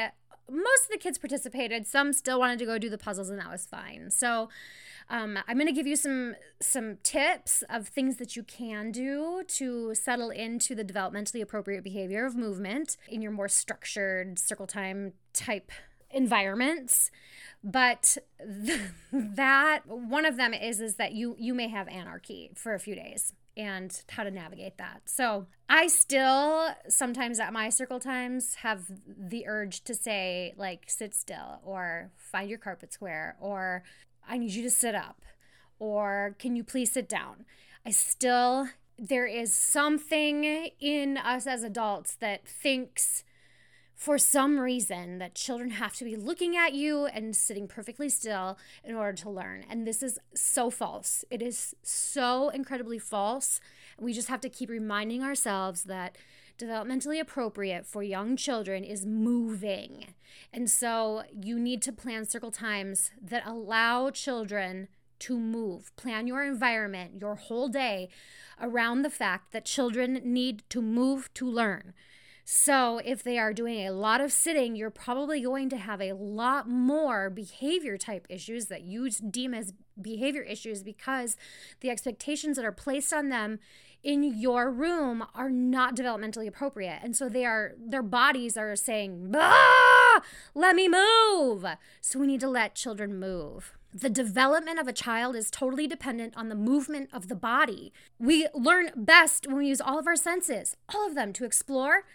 most 0.50 0.84
of 0.84 0.90
the 0.90 0.98
kids 0.98 1.18
participated. 1.18 1.86
Some 1.86 2.12
still 2.12 2.38
wanted 2.38 2.58
to 2.60 2.66
go 2.66 2.78
do 2.78 2.90
the 2.90 2.98
puzzles 2.98 3.28
and 3.28 3.38
that 3.38 3.50
was 3.50 3.66
fine. 3.66 4.10
So 4.10 4.48
um, 5.12 5.38
I'm 5.46 5.56
going 5.56 5.66
to 5.66 5.74
give 5.74 5.86
you 5.86 5.94
some 5.94 6.34
some 6.60 6.96
tips 7.02 7.62
of 7.68 7.86
things 7.86 8.16
that 8.16 8.34
you 8.34 8.42
can 8.42 8.90
do 8.90 9.44
to 9.46 9.94
settle 9.94 10.30
into 10.30 10.74
the 10.74 10.84
developmentally 10.84 11.42
appropriate 11.42 11.84
behavior 11.84 12.24
of 12.24 12.34
movement 12.34 12.96
in 13.08 13.20
your 13.20 13.30
more 13.30 13.48
structured 13.48 14.38
circle 14.38 14.66
time 14.66 15.12
type 15.34 15.70
environments 16.10 17.10
but 17.62 18.16
th- 18.64 18.80
that 19.12 19.80
one 19.86 20.24
of 20.24 20.36
them 20.36 20.54
is 20.54 20.80
is 20.80 20.96
that 20.96 21.12
you 21.12 21.36
you 21.38 21.54
may 21.54 21.68
have 21.68 21.88
anarchy 21.88 22.50
for 22.54 22.74
a 22.74 22.80
few 22.80 22.94
days 22.94 23.34
and 23.54 24.02
how 24.08 24.24
to 24.24 24.30
navigate 24.30 24.78
that. 24.78 25.02
So, 25.04 25.46
I 25.68 25.86
still 25.86 26.68
sometimes 26.88 27.38
at 27.38 27.52
my 27.52 27.68
circle 27.68 28.00
times 28.00 28.56
have 28.56 28.84
the 29.06 29.46
urge 29.46 29.84
to 29.84 29.94
say 29.94 30.54
like 30.56 30.84
sit 30.88 31.14
still 31.14 31.60
or 31.64 32.10
find 32.16 32.48
your 32.48 32.58
carpet 32.58 32.92
square 32.92 33.36
or 33.40 33.82
I 34.28 34.38
need 34.38 34.52
you 34.52 34.62
to 34.62 34.70
sit 34.70 34.94
up 34.94 35.22
or 35.78 36.36
can 36.38 36.54
you 36.54 36.62
please 36.62 36.92
sit 36.92 37.08
down? 37.08 37.44
I 37.84 37.90
still, 37.90 38.68
there 38.96 39.26
is 39.26 39.52
something 39.52 40.44
in 40.78 41.16
us 41.16 41.46
as 41.46 41.64
adults 41.64 42.14
that 42.16 42.46
thinks 42.46 43.24
for 44.02 44.18
some 44.18 44.58
reason 44.58 45.18
that 45.18 45.34
children 45.34 45.70
have 45.70 45.94
to 45.94 46.04
be 46.04 46.16
looking 46.16 46.56
at 46.56 46.72
you 46.72 47.06
and 47.06 47.34
sitting 47.36 47.68
perfectly 47.68 48.08
still 48.08 48.58
in 48.84 48.94
order 48.94 49.12
to 49.12 49.30
learn. 49.30 49.64
And 49.68 49.86
this 49.86 50.02
is 50.02 50.18
so 50.34 50.70
false. 50.70 51.24
It 51.30 51.42
is 51.42 51.74
so 51.82 52.48
incredibly 52.50 52.98
false. 52.98 53.60
We 54.00 54.12
just 54.12 54.28
have 54.28 54.40
to 54.40 54.48
keep 54.48 54.70
reminding 54.70 55.22
ourselves 55.22 55.84
that 55.84 56.16
developmentally 56.58 57.20
appropriate 57.20 57.86
for 57.86 58.02
young 58.02 58.36
children 58.36 58.84
is 58.84 59.06
moving. 59.06 60.14
And 60.52 60.70
so 60.70 61.22
you 61.32 61.58
need 61.58 61.82
to 61.82 61.92
plan 61.92 62.24
circle 62.24 62.50
times 62.50 63.10
that 63.20 63.46
allow 63.46 64.10
children 64.10 64.88
to 65.20 65.38
move. 65.38 65.94
Plan 65.96 66.26
your 66.26 66.42
environment, 66.42 67.20
your 67.20 67.36
whole 67.36 67.68
day 67.68 68.08
around 68.60 69.02
the 69.02 69.10
fact 69.10 69.52
that 69.52 69.64
children 69.64 70.20
need 70.24 70.62
to 70.70 70.82
move 70.82 71.32
to 71.34 71.48
learn. 71.48 71.94
So, 72.44 73.00
if 73.04 73.22
they 73.22 73.38
are 73.38 73.52
doing 73.52 73.86
a 73.86 73.92
lot 73.92 74.20
of 74.20 74.32
sitting, 74.32 74.74
you're 74.74 74.90
probably 74.90 75.40
going 75.40 75.68
to 75.70 75.76
have 75.76 76.00
a 76.00 76.12
lot 76.12 76.68
more 76.68 77.30
behavior 77.30 77.96
type 77.96 78.26
issues 78.28 78.66
that 78.66 78.82
you 78.82 79.10
deem 79.10 79.54
as 79.54 79.72
behavior 80.00 80.42
issues 80.42 80.82
because 80.82 81.36
the 81.80 81.90
expectations 81.90 82.56
that 82.56 82.64
are 82.64 82.72
placed 82.72 83.12
on 83.12 83.28
them 83.28 83.60
in 84.02 84.22
your 84.22 84.70
room 84.70 85.24
are 85.34 85.50
not 85.50 85.94
developmentally 85.94 86.46
appropriate. 86.46 87.00
And 87.02 87.16
so 87.16 87.28
they 87.28 87.44
are 87.44 87.74
their 87.78 88.02
bodies 88.02 88.56
are 88.56 88.74
saying, 88.76 89.30
"Let 90.54 90.74
me 90.74 90.88
move." 90.88 91.64
So 92.00 92.18
we 92.18 92.26
need 92.26 92.40
to 92.40 92.48
let 92.48 92.74
children 92.74 93.18
move. 93.18 93.76
The 93.94 94.10
development 94.10 94.78
of 94.78 94.88
a 94.88 94.92
child 94.92 95.36
is 95.36 95.50
totally 95.50 95.86
dependent 95.86 96.36
on 96.36 96.48
the 96.48 96.54
movement 96.54 97.10
of 97.12 97.28
the 97.28 97.36
body. 97.36 97.92
We 98.18 98.48
learn 98.54 98.90
best 98.96 99.46
when 99.46 99.56
we 99.56 99.68
use 99.68 99.82
all 99.82 99.98
of 99.98 100.06
our 100.06 100.16
senses, 100.16 100.76
all 100.88 101.06
of 101.06 101.14
them, 101.14 101.32
to 101.34 101.44
explore 101.44 102.06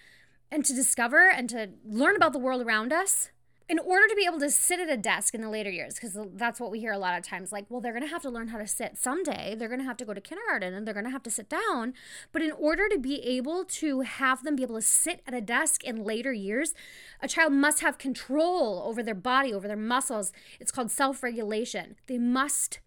and 0.50 0.66
to 0.66 0.74
discover 0.74 1.30
and 1.30 1.50
to 1.52 1.70
learn 1.86 2.16
about 2.16 2.34
the 2.34 2.40
world 2.40 2.62
around 2.62 2.92
us 2.92 3.30
in 3.70 3.80
order 3.80 4.08
to 4.08 4.16
be 4.16 4.26
able 4.26 4.40
to 4.40 4.50
sit 4.50 4.80
at 4.80 4.90
a 4.90 4.96
desk 4.96 5.36
in 5.36 5.42
the 5.42 5.50
later 5.50 5.70
years 5.70 5.96
because 5.96 6.18
that's 6.36 6.60
what 6.60 6.72
we 6.72 6.80
hear 6.80 6.94
a 6.94 6.98
lot 6.98 7.18
of 7.18 7.24
times 7.26 7.52
like 7.52 7.66
well 7.70 7.82
they're 7.82 7.92
going 7.92 8.04
to 8.04 8.10
have 8.10 8.22
to 8.22 8.30
learn 8.30 8.48
how 8.48 8.58
to 8.58 8.68
sit 8.68 8.98
someday. 8.98 9.56
They're 9.58 9.68
going 9.68 9.82
to 9.82 9.86
have 9.86 9.98
to 9.98 10.06
go 10.06 10.14
to 10.14 10.22
kindergarten 10.22 10.74
and 10.74 10.88
they're 10.88 10.94
going 10.94 11.06
to 11.06 11.12
have 11.12 11.24
to 11.24 11.32
sit 11.32 11.50
down. 11.50 11.94
But 12.32 12.42
in 12.42 12.52
order 12.52 12.88
to 12.90 12.98
be 12.98 13.22
able 13.22 13.66
to 13.66 14.02
have 14.02 14.44
them 14.44 14.56
be 14.56 14.64
able 14.64 14.76
to 14.76 14.82
sit 14.82 15.22
at 15.28 15.34
a 15.34 15.42
desk 15.42 15.84
in 15.84 16.04
later 16.04 16.32
years 16.32 16.74
a 17.22 17.28
child 17.28 17.54
must 17.54 17.82
have 17.82 17.98
control 17.98 18.84
over 18.86 19.04
their 19.04 19.16
body 19.16 19.54
over 19.54 19.68
their 19.68 19.76
muscles. 19.76 20.32
It's 20.60 20.72
called 20.72 20.92
self-regulation. 20.92 21.96
They 22.08 22.18
must 22.18 22.80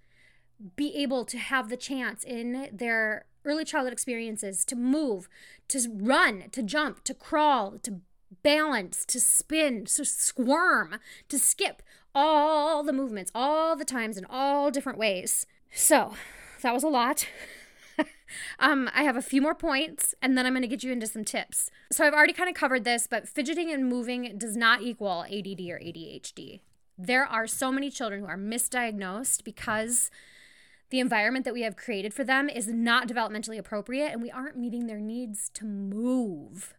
be 0.76 0.94
able 0.96 1.24
to 1.24 1.38
have 1.38 1.68
the 1.68 1.76
chance 1.76 2.24
in 2.24 2.68
their 2.72 3.26
early 3.44 3.64
childhood 3.64 3.92
experiences 3.92 4.64
to 4.66 4.76
move, 4.76 5.28
to 5.68 5.80
run, 5.90 6.44
to 6.52 6.62
jump, 6.62 7.02
to 7.04 7.14
crawl, 7.14 7.78
to 7.82 8.00
balance, 8.42 9.04
to 9.06 9.20
spin, 9.20 9.84
to 9.86 10.04
squirm, 10.04 10.96
to 11.28 11.38
skip 11.38 11.82
all 12.14 12.82
the 12.82 12.92
movements, 12.92 13.30
all 13.34 13.76
the 13.76 13.84
times, 13.84 14.16
in 14.16 14.26
all 14.28 14.70
different 14.70 14.98
ways. 14.98 15.46
So 15.72 16.14
that 16.62 16.74
was 16.74 16.82
a 16.82 16.88
lot. 16.88 17.26
um, 18.58 18.90
I 18.94 19.02
have 19.02 19.16
a 19.16 19.22
few 19.22 19.40
more 19.40 19.54
points 19.54 20.14
and 20.22 20.36
then 20.36 20.46
I'm 20.46 20.52
going 20.52 20.62
to 20.62 20.68
get 20.68 20.82
you 20.82 20.92
into 20.92 21.06
some 21.06 21.24
tips. 21.24 21.70
So 21.92 22.04
I've 22.04 22.14
already 22.14 22.32
kind 22.32 22.48
of 22.48 22.54
covered 22.54 22.84
this, 22.84 23.06
but 23.06 23.28
fidgeting 23.28 23.70
and 23.70 23.88
moving 23.88 24.36
does 24.38 24.56
not 24.56 24.82
equal 24.82 25.24
ADD 25.24 25.60
or 25.60 25.78
ADHD. 25.78 26.60
There 26.98 27.24
are 27.24 27.46
so 27.46 27.72
many 27.72 27.90
children 27.90 28.20
who 28.20 28.26
are 28.26 28.36
misdiagnosed 28.36 29.44
because 29.44 30.10
the 30.90 31.00
environment 31.00 31.44
that 31.44 31.54
we 31.54 31.62
have 31.62 31.76
created 31.76 32.12
for 32.12 32.24
them 32.24 32.48
is 32.48 32.66
not 32.66 33.08
developmentally 33.08 33.58
appropriate 33.58 34.12
and 34.12 34.20
we 34.20 34.30
aren't 34.30 34.58
meeting 34.58 34.86
their 34.86 34.98
needs 34.98 35.48
to 35.54 35.64
move. 35.64 36.74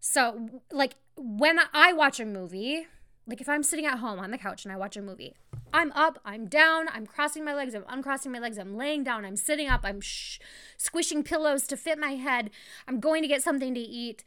So, 0.00 0.62
like, 0.72 0.96
when 1.16 1.58
I 1.74 1.92
watch 1.92 2.18
a 2.20 2.24
movie, 2.24 2.86
like 3.26 3.40
if 3.40 3.48
I'm 3.48 3.62
sitting 3.62 3.86
at 3.86 3.98
home 3.98 4.18
on 4.18 4.30
the 4.30 4.38
couch 4.38 4.64
and 4.64 4.72
I 4.72 4.76
watch 4.76 4.96
a 4.96 5.02
movie, 5.02 5.36
I'm 5.72 5.92
up, 5.92 6.18
I'm 6.24 6.46
down, 6.46 6.88
I'm 6.92 7.06
crossing 7.06 7.44
my 7.44 7.54
legs, 7.54 7.74
I'm 7.74 7.84
uncrossing 7.88 8.32
my 8.32 8.38
legs, 8.38 8.58
I'm 8.58 8.76
laying 8.76 9.04
down, 9.04 9.24
I'm 9.24 9.36
sitting 9.36 9.68
up, 9.68 9.82
I'm 9.84 10.00
sh- 10.00 10.40
squishing 10.76 11.22
pillows 11.22 11.66
to 11.68 11.76
fit 11.76 11.98
my 11.98 12.12
head, 12.12 12.50
I'm 12.88 12.98
going 12.98 13.22
to 13.22 13.28
get 13.28 13.42
something 13.42 13.74
to 13.74 13.80
eat. 13.80 14.24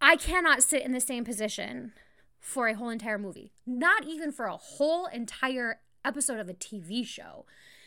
I 0.00 0.16
cannot 0.16 0.62
sit 0.62 0.82
in 0.82 0.92
the 0.92 1.00
same 1.00 1.24
position 1.24 1.92
for 2.38 2.68
a 2.68 2.74
whole 2.74 2.90
entire 2.90 3.18
movie, 3.18 3.52
not 3.66 4.04
even 4.04 4.30
for 4.30 4.46
a 4.46 4.56
whole 4.56 5.06
entire 5.06 5.80
episode 6.04 6.38
of 6.38 6.48
a 6.50 6.54
TV 6.54 7.06
show. 7.06 7.46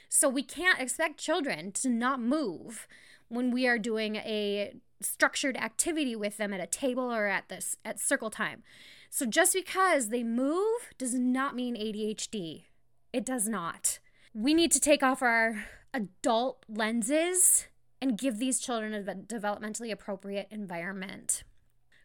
So 0.09 0.27
we 0.27 0.41
can't 0.41 0.79
expect 0.79 1.19
children 1.19 1.71
to 1.73 1.89
not 1.89 2.19
move 2.19 2.87
when 3.27 3.51
we 3.51 3.67
are 3.67 3.77
doing 3.77 4.15
a 4.15 4.73
structured 5.01 5.57
activity 5.57 6.15
with 6.15 6.37
them 6.37 6.53
at 6.53 6.59
a 6.59 6.67
table 6.67 7.13
or 7.13 7.27
at 7.27 7.49
this 7.49 7.77
at 7.85 7.99
circle 7.99 8.29
time. 8.29 8.63
So 9.09 9.25
just 9.25 9.53
because 9.53 10.09
they 10.09 10.23
move 10.23 10.93
does 10.97 11.13
not 11.13 11.55
mean 11.55 11.75
ADHD. 11.75 12.63
It 13.13 13.25
does 13.25 13.47
not. 13.47 13.99
We 14.33 14.53
need 14.53 14.71
to 14.73 14.79
take 14.79 15.01
off 15.01 15.21
our 15.21 15.65
adult 15.93 16.63
lenses 16.67 17.67
and 18.01 18.17
give 18.17 18.37
these 18.37 18.59
children 18.59 18.93
a 18.93 19.15
developmentally 19.15 19.91
appropriate 19.91 20.47
environment. 20.51 21.43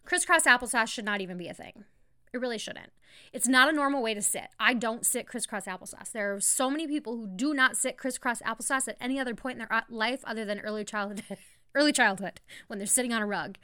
Crisscross 0.05 0.45
applesauce 0.45 0.89
should 0.89 1.05
not 1.05 1.21
even 1.21 1.37
be 1.37 1.49
a 1.49 1.55
thing. 1.55 1.85
It 2.33 2.41
really 2.41 2.59
shouldn't. 2.59 2.93
It's 3.33 3.47
not 3.47 3.69
a 3.69 3.73
normal 3.73 4.03
way 4.03 4.15
to 4.15 4.23
sit. 4.23 4.49
I 4.59 4.73
don't 4.73 5.05
sit 5.05 5.27
crisscross 5.27 5.67
applesauce. 5.67 6.13
There 6.13 6.35
are 6.35 6.41
so 6.41 6.71
many 6.71 6.87
people 6.87 7.17
who 7.17 7.27
do 7.27 7.53
not 7.53 7.77
sit 7.77 7.99
crisscross 7.99 8.41
applesauce 8.41 8.89
at 8.89 8.97
any 9.01 9.21
other 9.21 9.35
point 9.35 9.55
in 9.55 9.59
their 9.59 9.73
uh, 9.73 9.83
life 9.91 10.21
other 10.25 10.45
than 10.47 10.61
early 10.61 10.85
childhood, 10.85 11.25
early 11.75 11.93
childhood 11.93 12.41
when 12.67 12.79
they're 12.79 12.87
sitting 12.87 13.13
on 13.13 13.23
a 13.23 13.27
rug. 13.27 13.59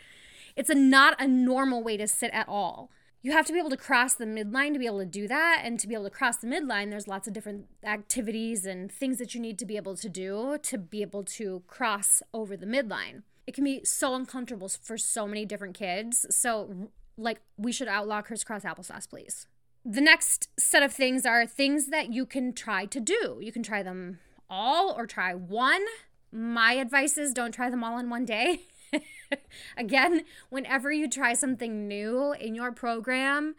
It's 0.56 0.70
a 0.70 0.74
not 0.74 1.20
a 1.20 1.28
normal 1.28 1.82
way 1.82 1.96
to 1.96 2.08
sit 2.08 2.30
at 2.32 2.48
all. 2.48 2.90
You 3.22 3.32
have 3.32 3.46
to 3.46 3.52
be 3.52 3.58
able 3.58 3.70
to 3.70 3.76
cross 3.76 4.14
the 4.14 4.24
midline 4.24 4.72
to 4.72 4.78
be 4.78 4.86
able 4.86 5.00
to 5.00 5.06
do 5.06 5.26
that. 5.28 5.62
And 5.64 5.78
to 5.80 5.88
be 5.88 5.94
able 5.94 6.04
to 6.04 6.10
cross 6.10 6.36
the 6.36 6.46
midline, 6.46 6.90
there's 6.90 7.08
lots 7.08 7.26
of 7.26 7.34
different 7.34 7.66
activities 7.84 8.64
and 8.64 8.90
things 8.90 9.18
that 9.18 9.34
you 9.34 9.40
need 9.40 9.58
to 9.58 9.66
be 9.66 9.76
able 9.76 9.96
to 9.96 10.08
do 10.08 10.58
to 10.62 10.78
be 10.78 11.02
able 11.02 11.24
to 11.24 11.62
cross 11.66 12.22
over 12.32 12.56
the 12.56 12.66
midline. 12.66 13.22
It 13.46 13.54
can 13.54 13.64
be 13.64 13.84
so 13.84 14.14
uncomfortable 14.14 14.68
for 14.68 14.96
so 14.96 15.26
many 15.26 15.44
different 15.44 15.74
kids. 15.74 16.26
So 16.30 16.90
like 17.16 17.40
we 17.56 17.72
should 17.72 17.88
outlaw 17.88 18.22
crisscross 18.22 18.62
applesauce, 18.62 19.08
please. 19.08 19.46
The 19.84 20.00
next 20.00 20.48
set 20.58 20.82
of 20.82 20.92
things 20.92 21.26
are 21.26 21.46
things 21.46 21.86
that 21.88 22.12
you 22.12 22.26
can 22.26 22.52
try 22.52 22.84
to 22.86 23.00
do. 23.00 23.38
You 23.40 23.52
can 23.52 23.62
try 23.62 23.82
them 23.82 24.18
all 24.48 24.94
or 24.96 25.06
try 25.06 25.34
one. 25.34 25.82
My 26.30 26.72
advice 26.72 27.16
is 27.16 27.32
don't 27.32 27.52
try 27.52 27.70
them 27.70 27.84
all 27.84 27.98
in 27.98 28.10
one 28.10 28.24
day. 28.24 28.62
Again, 29.76 30.24
whenever 30.50 30.92
you 30.92 31.08
try 31.08 31.34
something 31.34 31.86
new 31.86 32.32
in 32.32 32.54
your 32.54 32.72
program, 32.72 33.54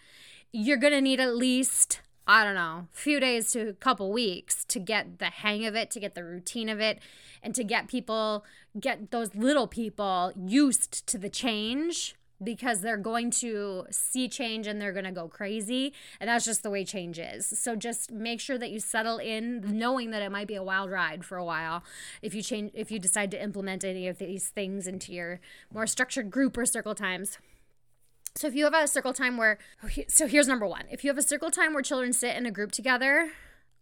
you're 0.51 0.77
going 0.77 0.93
to 0.93 1.01
need 1.01 1.19
at 1.19 1.35
least 1.35 2.01
I 2.31 2.43
don't 2.43 2.53
know, 2.53 2.87
a 2.93 2.95
few 2.95 3.19
days 3.19 3.51
to 3.53 3.69
a 3.69 3.73
couple 3.73 4.11
weeks 4.11 4.63
to 4.65 4.79
get 4.79 5.17
the 5.17 5.31
hang 5.31 5.65
of 5.65 5.75
it, 5.75 5.89
to 5.89 5.99
get 5.99 6.13
the 6.13 6.23
routine 6.23 6.69
of 6.69 6.79
it, 6.79 6.99
and 7.41 7.55
to 7.55 7.63
get 7.63 7.87
people, 7.87 8.45
get 8.79 9.09
those 9.09 9.33
little 9.33 9.65
people 9.65 10.31
used 10.37 11.07
to 11.07 11.17
the 11.17 11.29
change 11.29 12.13
because 12.43 12.81
they're 12.81 12.97
going 12.97 13.31
to 13.31 13.85
see 13.91 14.27
change 14.27 14.67
and 14.67 14.81
they're 14.81 14.93
going 14.93 15.05
to 15.05 15.11
go 15.11 15.27
crazy. 15.27 15.93
And 16.19 16.29
that's 16.29 16.45
just 16.45 16.63
the 16.63 16.69
way 16.69 16.85
change 16.85 17.19
is. 17.19 17.47
So 17.47 17.75
just 17.75 18.11
make 18.11 18.39
sure 18.39 18.57
that 18.57 18.71
you 18.71 18.79
settle 18.79 19.17
in 19.17 19.77
knowing 19.77 20.11
that 20.11 20.21
it 20.21 20.31
might 20.31 20.47
be 20.47 20.55
a 20.55 20.63
wild 20.63 20.89
ride 20.89 21.25
for 21.25 21.37
a 21.37 21.45
while 21.45 21.83
if 22.21 22.33
you 22.33 22.41
change 22.41 22.71
if 22.73 22.91
you 22.91 22.99
decide 22.99 23.31
to 23.31 23.41
implement 23.41 23.83
any 23.83 24.07
of 24.07 24.17
these 24.17 24.49
things 24.49 24.87
into 24.87 25.13
your 25.13 25.39
more 25.73 25.87
structured 25.87 26.29
group 26.29 26.57
or 26.57 26.65
circle 26.65 26.95
times. 26.95 27.37
So 28.35 28.47
if 28.47 28.55
you 28.55 28.63
have 28.63 28.73
a 28.73 28.87
circle 28.87 29.13
time 29.13 29.37
where 29.37 29.57
so 30.07 30.27
here's 30.27 30.47
number 30.47 30.67
1. 30.67 30.85
If 30.91 31.03
you 31.03 31.09
have 31.09 31.17
a 31.17 31.23
circle 31.23 31.51
time 31.51 31.73
where 31.73 31.83
children 31.83 32.13
sit 32.13 32.35
in 32.35 32.45
a 32.45 32.51
group 32.51 32.71
together, 32.71 33.31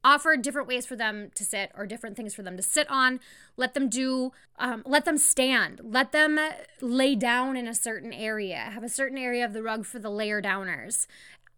offer 0.07 0.37
different 0.37 0.69
ways 0.69 0.85
for 0.85 0.95
them 0.95 1.29
to 1.35 1.43
sit 1.43 1.69
or 1.75 1.85
different 1.85 2.15
things 2.15 2.33
for 2.33 2.41
them 2.41 2.55
to 2.55 2.63
sit 2.63 2.89
on. 2.89 3.19
Let 3.57 3.73
them 3.73 3.89
do 3.89 4.31
um, 4.57 4.81
let 4.85 5.03
them 5.03 5.17
stand. 5.17 5.81
Let 5.83 6.13
them 6.13 6.39
lay 6.79 7.13
down 7.15 7.57
in 7.57 7.67
a 7.67 7.75
certain 7.75 8.13
area 8.13 8.55
have 8.57 8.83
a 8.83 8.89
certain 8.89 9.17
area 9.17 9.43
of 9.43 9.51
the 9.51 9.61
rug 9.61 9.85
for 9.85 9.99
the 9.99 10.09
layer 10.09 10.41
downers. 10.41 11.07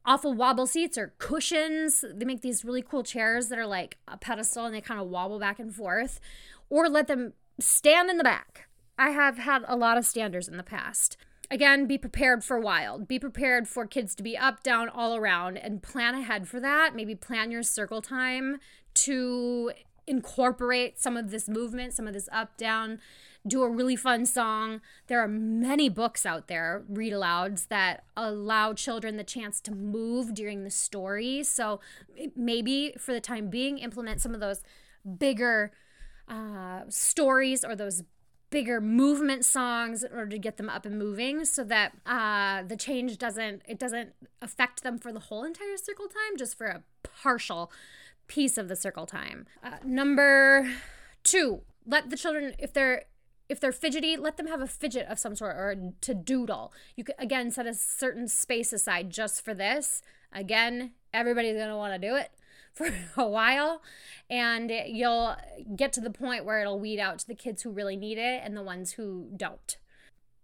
Awful 0.04 0.34
wobble 0.34 0.66
seats 0.66 0.98
or 0.98 1.14
cushions. 1.20 2.04
They 2.12 2.26
make 2.26 2.42
these 2.42 2.66
really 2.66 2.82
cool 2.82 3.04
chairs 3.04 3.50
that 3.50 3.60
are 3.60 3.68
like 3.68 3.98
a 4.08 4.18
pedestal 4.18 4.66
and 4.66 4.74
they 4.74 4.82
kind 4.82 5.00
of 5.00 5.08
wobble 5.08 5.40
back 5.40 5.60
and 5.60 5.74
forth. 5.74 6.20
Or 6.72 6.90
let 6.90 7.08
them 7.08 7.34
stand 7.60 8.10
in 8.10 8.18
the 8.18 8.24
back. 8.24 8.68
I 8.98 9.12
have 9.12 9.38
had 9.38 9.64
a 9.68 9.76
lot 9.76 9.98
of 9.98 10.08
standers 10.08 10.48
in 10.48 10.58
the 10.58 10.64
past 10.64 11.18
again, 11.52 11.86
be 11.88 11.98
prepared 11.98 12.44
for 12.44 12.60
wild. 12.60 13.08
Be 13.08 13.20
prepared 13.20 13.68
for 13.68 13.86
kids 13.86 14.16
to 14.16 14.24
be 14.24 14.38
up, 14.38 14.64
down, 14.64 14.90
all 14.90 15.16
around, 15.16 15.58
and 15.58 15.82
plan 15.82 16.16
ahead 16.16 16.48
for 16.48 16.60
that. 16.60 16.96
Maybe 16.96 17.16
plan 17.16 17.52
your 17.52 17.64
circle 17.64 18.02
time 18.02 18.60
to 18.96 19.72
incorporate 20.08 21.00
some 21.00 21.16
of 21.16 21.32
this 21.32 21.48
movement, 21.48 21.94
some 21.94 22.08
of 22.08 22.14
this 22.14 22.30
up, 22.32 22.58
down. 22.58 23.00
Do 23.48 23.64
a 23.64 23.70
really 23.70 23.96
fun 23.96 24.26
song. 24.26 24.82
There 25.08 25.22
are 25.24 25.28
many 25.28 25.88
books 25.88 26.26
out 26.26 26.48
there, 26.48 26.84
read 26.90 27.14
alouds, 27.14 27.68
that 27.70 28.04
allow 28.18 28.74
children 28.74 29.18
the 29.18 29.24
chance 29.24 29.62
to 29.62 29.72
move 29.72 30.34
during 30.34 30.64
the 30.64 30.70
story. 30.70 31.44
So 31.44 31.80
maybe 32.36 32.94
for 32.98 33.14
the 33.14 33.22
time 33.22 33.50
being, 33.50 33.78
implement 33.78 34.22
some 34.22 34.34
of 34.34 34.40
those 34.40 34.62
bigger 35.18 35.72
uh, 36.28 36.82
stories 36.90 37.64
or 37.64 37.76
those 37.76 38.04
bigger 38.50 38.82
movement 38.82 39.46
songs 39.46 40.04
in 40.04 40.12
order 40.12 40.28
to 40.28 40.40
get 40.40 40.58
them 40.58 40.70
up 40.70 40.86
and 40.86 40.98
moving 40.98 41.46
so 41.46 41.64
that 41.64 41.94
uh, 42.06 42.64
the 42.64 42.76
change 42.76 43.18
doesn't 43.18 43.62
it 43.68 43.78
doesn't 43.78 44.14
affect 44.42 44.84
them 44.84 44.98
for 44.98 45.12
the 45.12 45.20
whole 45.20 45.44
entire 45.44 45.78
circle 45.78 46.08
time 46.08 46.38
just 46.38 46.58
for 46.58 46.68
a 46.68 46.84
partial 47.04 47.72
piece 48.28 48.58
of 48.58 48.68
the 48.68 48.76
circle 48.76 49.06
time. 49.06 49.46
Uh, 49.64 49.78
number 49.84 50.70
two 51.24 51.62
let 51.86 52.10
the 52.10 52.18
children 52.18 52.54
if 52.60 52.74
they're 52.74 53.06
if 53.48 53.60
they're 53.60 53.72
fidgety 53.72 54.16
let 54.18 54.38
them 54.38 54.48
have 54.48 54.62
a 54.62 54.68
fidget 54.68 55.08
of 55.08 55.20
some 55.20 55.36
sort 55.36 55.56
or 55.56 55.76
to 56.02 56.14
doodle. 56.14 56.74
You 56.96 57.04
could 57.04 57.16
again 57.20 57.52
set 57.52 57.68
a 57.68 57.74
certain 57.74 58.28
space 58.28 58.74
aside 58.74 59.10
just 59.10 59.44
for 59.44 59.54
this. 59.54 60.02
Again 60.34 60.92
everybody's 61.14 61.58
to 61.58 61.76
want 61.76 61.94
to 61.94 62.08
do 62.08 62.16
it 62.16 62.32
for 62.80 62.94
a 63.22 63.28
while 63.28 63.82
and 64.30 64.72
you'll 64.88 65.36
get 65.76 65.92
to 65.94 66.02
the 66.02 66.10
point 66.10 66.46
where 66.46 66.62
it'll 66.62 66.80
weed 66.80 67.00
out 67.00 67.20
to 67.20 67.28
the 67.28 67.36
kids 67.36 67.62
who 67.62 67.72
really 67.72 67.96
need 67.96 68.18
it 68.18 68.42
and 68.44 68.56
the 68.56 68.64
ones 68.64 68.94
who 68.94 69.30
don't. 69.36 69.78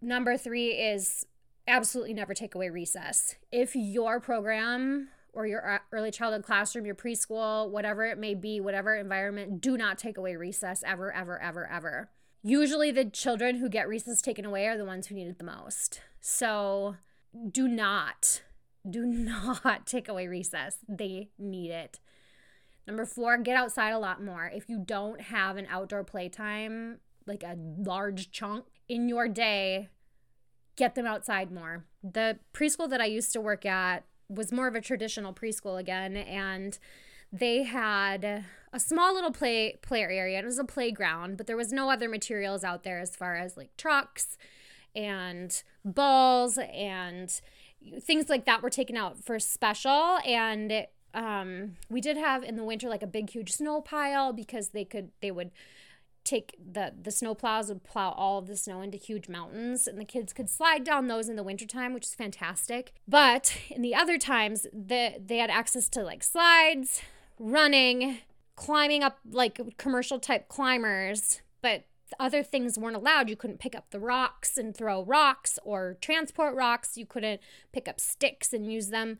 Number 0.01 0.37
3 0.37 0.69
is 0.69 1.25
absolutely 1.67 2.13
never 2.13 2.33
take 2.33 2.55
away 2.55 2.69
recess. 2.69 3.35
If 3.51 3.75
your 3.75 4.19
program 4.19 5.09
or 5.33 5.45
your 5.45 5.75
uh, 5.75 5.79
early 5.91 6.11
childhood 6.11 6.43
classroom, 6.43 6.85
your 6.85 6.95
preschool, 6.95 7.69
whatever 7.69 8.05
it 8.05 8.17
may 8.17 8.33
be, 8.33 8.59
whatever 8.59 8.95
environment, 8.95 9.61
do 9.61 9.77
not 9.77 9.97
take 9.97 10.17
away 10.17 10.35
recess 10.35 10.83
ever, 10.85 11.11
ever, 11.13 11.41
ever, 11.41 11.69
ever. 11.69 12.09
Usually, 12.41 12.91
the 12.91 13.05
children 13.05 13.55
who 13.55 13.67
get 13.67 13.87
recess 13.87 14.21
taken 14.21 14.45
away 14.45 14.67
are 14.67 14.77
the 14.77 14.85
ones 14.85 15.07
who 15.07 15.15
need 15.15 15.27
it 15.27 15.39
the 15.39 15.43
most. 15.43 15.99
So, 16.21 16.95
do 17.51 17.67
not, 17.67 18.43
do 18.87 19.03
not 19.05 19.85
take 19.87 20.07
away 20.07 20.27
recess. 20.27 20.77
They 20.87 21.29
need 21.37 21.71
it. 21.71 21.99
Number 22.87 23.05
four, 23.05 23.37
get 23.37 23.57
outside 23.57 23.91
a 23.91 23.99
lot 23.99 24.23
more. 24.23 24.51
If 24.53 24.69
you 24.69 24.83
don't 24.85 25.19
have 25.21 25.57
an 25.57 25.67
outdoor 25.69 26.03
playtime, 26.03 26.99
like 27.25 27.43
a 27.43 27.57
large 27.57 28.31
chunk 28.31 28.65
in 28.87 29.09
your 29.09 29.27
day, 29.27 29.89
get 30.75 30.95
them 30.95 31.07
outside 31.07 31.51
more. 31.51 31.85
The 32.03 32.39
preschool 32.53 32.89
that 32.89 33.01
I 33.01 33.05
used 33.05 33.33
to 33.33 33.41
work 33.41 33.65
at 33.65 34.05
was 34.29 34.51
more 34.51 34.67
of 34.67 34.75
a 34.75 34.81
traditional 34.81 35.33
preschool 35.33 35.79
again, 35.79 36.15
and 36.15 36.77
they 37.31 37.63
had 37.63 38.45
a 38.71 38.79
small 38.79 39.13
little 39.13 39.31
play 39.31 39.77
player 39.81 40.09
area. 40.09 40.39
It 40.39 40.45
was 40.45 40.59
a 40.59 40.63
playground, 40.63 41.37
but 41.37 41.47
there 41.47 41.57
was 41.57 41.71
no 41.71 41.89
other 41.89 42.07
materials 42.07 42.63
out 42.63 42.83
there 42.83 42.99
as 42.99 43.15
far 43.15 43.35
as 43.35 43.57
like 43.57 43.75
trucks 43.77 44.37
and 44.95 45.63
balls 45.83 46.57
and 46.73 47.41
things 48.01 48.29
like 48.29 48.45
that 48.45 48.61
were 48.61 48.69
taken 48.69 48.95
out 48.95 49.23
for 49.23 49.39
special 49.39 50.17
and 50.25 50.87
um, 51.15 51.77
we 51.89 52.01
did 52.01 52.17
have 52.17 52.43
in 52.43 52.57
the 52.57 52.63
winter 52.63 52.89
like 52.89 53.01
a 53.01 53.07
big 53.07 53.29
huge 53.29 53.51
snow 53.53 53.81
pile 53.81 54.33
because 54.33 54.69
they 54.69 54.85
could 54.85 55.11
they 55.21 55.31
would 55.31 55.51
take 56.25 56.55
the 56.59 56.91
the 57.01 57.11
snow 57.11 57.33
plows 57.33 57.69
would 57.69 57.83
plow 57.83 58.11
all 58.11 58.37
of 58.39 58.47
the 58.47 58.57
snow 58.57 58.81
into 58.81 58.97
huge 58.97 59.29
mountains 59.29 59.87
and 59.87 59.99
the 59.99 60.05
kids 60.05 60.33
could 60.33 60.49
slide 60.49 60.83
down 60.83 61.07
those 61.07 61.29
in 61.29 61.35
the 61.35 61.43
wintertime 61.43 61.93
which 61.93 62.05
is 62.05 62.13
fantastic. 62.13 62.93
But 63.07 63.57
in 63.69 63.81
the 63.81 63.95
other 63.95 64.17
times 64.17 64.67
the, 64.73 65.13
they 65.25 65.37
had 65.37 65.49
access 65.49 65.87
to 65.89 66.03
like 66.03 66.21
slides 66.21 67.01
running 67.39 68.19
climbing 68.55 69.03
up 69.03 69.19
like 69.29 69.77
commercial 69.77 70.19
type 70.19 70.49
climbers 70.49 71.41
but 71.61 71.85
other 72.19 72.43
things 72.43 72.77
weren't 72.77 72.95
allowed. 72.95 73.29
You 73.29 73.35
couldn't 73.35 73.59
pick 73.59 73.75
up 73.75 73.89
the 73.89 73.99
rocks 73.99 74.57
and 74.57 74.75
throw 74.75 75.03
rocks 75.03 75.57
or 75.63 75.97
transport 76.01 76.55
rocks. 76.55 76.97
You 76.97 77.05
couldn't 77.05 77.41
pick 77.71 77.87
up 77.87 77.99
sticks 77.99 78.53
and 78.53 78.71
use 78.71 78.89
them. 78.89 79.17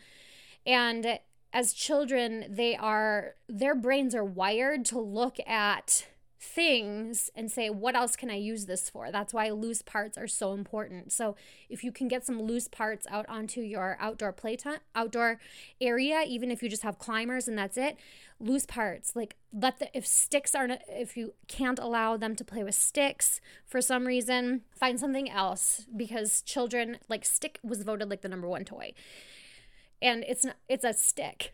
And 0.65 1.19
as 1.55 1.71
children, 1.71 2.45
they 2.49 2.75
are 2.75 3.35
their 3.47 3.73
brains 3.73 4.13
are 4.13 4.25
wired 4.25 4.83
to 4.83 4.99
look 4.99 5.37
at 5.47 6.05
things 6.37 7.31
and 7.33 7.49
say, 7.49 7.69
what 7.69 7.95
else 7.95 8.17
can 8.17 8.29
I 8.29 8.35
use 8.35 8.65
this 8.65 8.89
for? 8.89 9.09
That's 9.09 9.33
why 9.33 9.49
loose 9.49 9.81
parts 9.81 10.17
are 10.17 10.27
so 10.27 10.51
important. 10.51 11.13
So 11.13 11.37
if 11.69 11.81
you 11.81 11.93
can 11.93 12.09
get 12.09 12.25
some 12.25 12.41
loose 12.41 12.67
parts 12.67 13.07
out 13.09 13.25
onto 13.29 13.61
your 13.61 13.97
outdoor 14.01 14.33
playtime, 14.33 14.79
outdoor 14.95 15.39
area, 15.79 16.23
even 16.27 16.51
if 16.51 16.61
you 16.61 16.67
just 16.67 16.83
have 16.83 16.99
climbers 16.99 17.47
and 17.47 17.57
that's 17.57 17.77
it, 17.77 17.95
loose 18.37 18.65
parts 18.65 19.15
like 19.15 19.37
let 19.53 19.79
the 19.79 19.87
if 19.97 20.05
sticks 20.05 20.53
aren't 20.53 20.81
if 20.89 21.15
you 21.15 21.33
can't 21.47 21.79
allow 21.79 22.17
them 22.17 22.35
to 22.35 22.43
play 22.43 22.65
with 22.65 22.75
sticks 22.75 23.39
for 23.65 23.79
some 23.79 24.05
reason 24.05 24.59
find 24.77 24.99
something 24.99 25.29
else 25.29 25.85
because 25.95 26.41
children 26.41 26.97
like 27.07 27.23
stick 27.23 27.59
was 27.63 27.83
voted 27.83 28.09
like 28.09 28.19
the 28.19 28.27
number 28.27 28.49
one 28.49 28.65
toy 28.65 28.91
and 30.05 30.23
it's 30.27 30.45
not 30.45 30.55
it's 30.69 30.85
a 30.85 30.93
stick. 30.93 31.51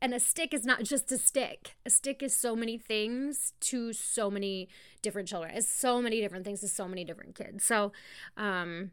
And 0.00 0.12
a 0.12 0.20
stick 0.20 0.52
is 0.52 0.66
not 0.66 0.84
just 0.84 1.10
a 1.12 1.16
stick. 1.16 1.76
A 1.86 1.90
stick 1.90 2.22
is 2.22 2.36
so 2.36 2.54
many 2.54 2.76
things 2.76 3.54
to 3.60 3.94
so 3.94 4.30
many 4.30 4.68
different 5.00 5.28
children. 5.28 5.56
It's 5.56 5.66
so 5.66 6.02
many 6.02 6.20
different 6.20 6.44
things 6.44 6.60
to 6.60 6.68
so 6.68 6.86
many 6.86 7.04
different 7.04 7.34
kids. 7.34 7.64
So 7.64 7.92
um, 8.36 8.90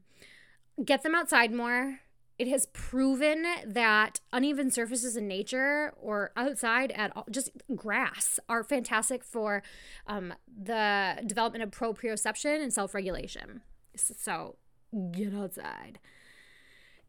get 0.83 1.03
them 1.03 1.13
outside 1.13 1.53
more. 1.53 1.99
It 2.39 2.47
has 2.47 2.67
proven 2.67 3.45
that 3.67 4.21
uneven 4.31 4.71
surfaces 4.71 5.17
in 5.17 5.27
nature 5.27 5.93
or 6.01 6.31
outside 6.37 6.91
at 6.91 7.11
all, 7.15 7.25
just 7.29 7.49
grass 7.75 8.39
are 8.47 8.63
fantastic 8.63 9.21
for 9.21 9.63
um, 10.07 10.33
the 10.47 11.21
development 11.25 11.63
of 11.63 11.71
proprioception 11.71 12.63
and 12.63 12.71
self-regulation. 12.71 13.61
So 13.95 14.55
get 15.11 15.35
outside 15.35 15.99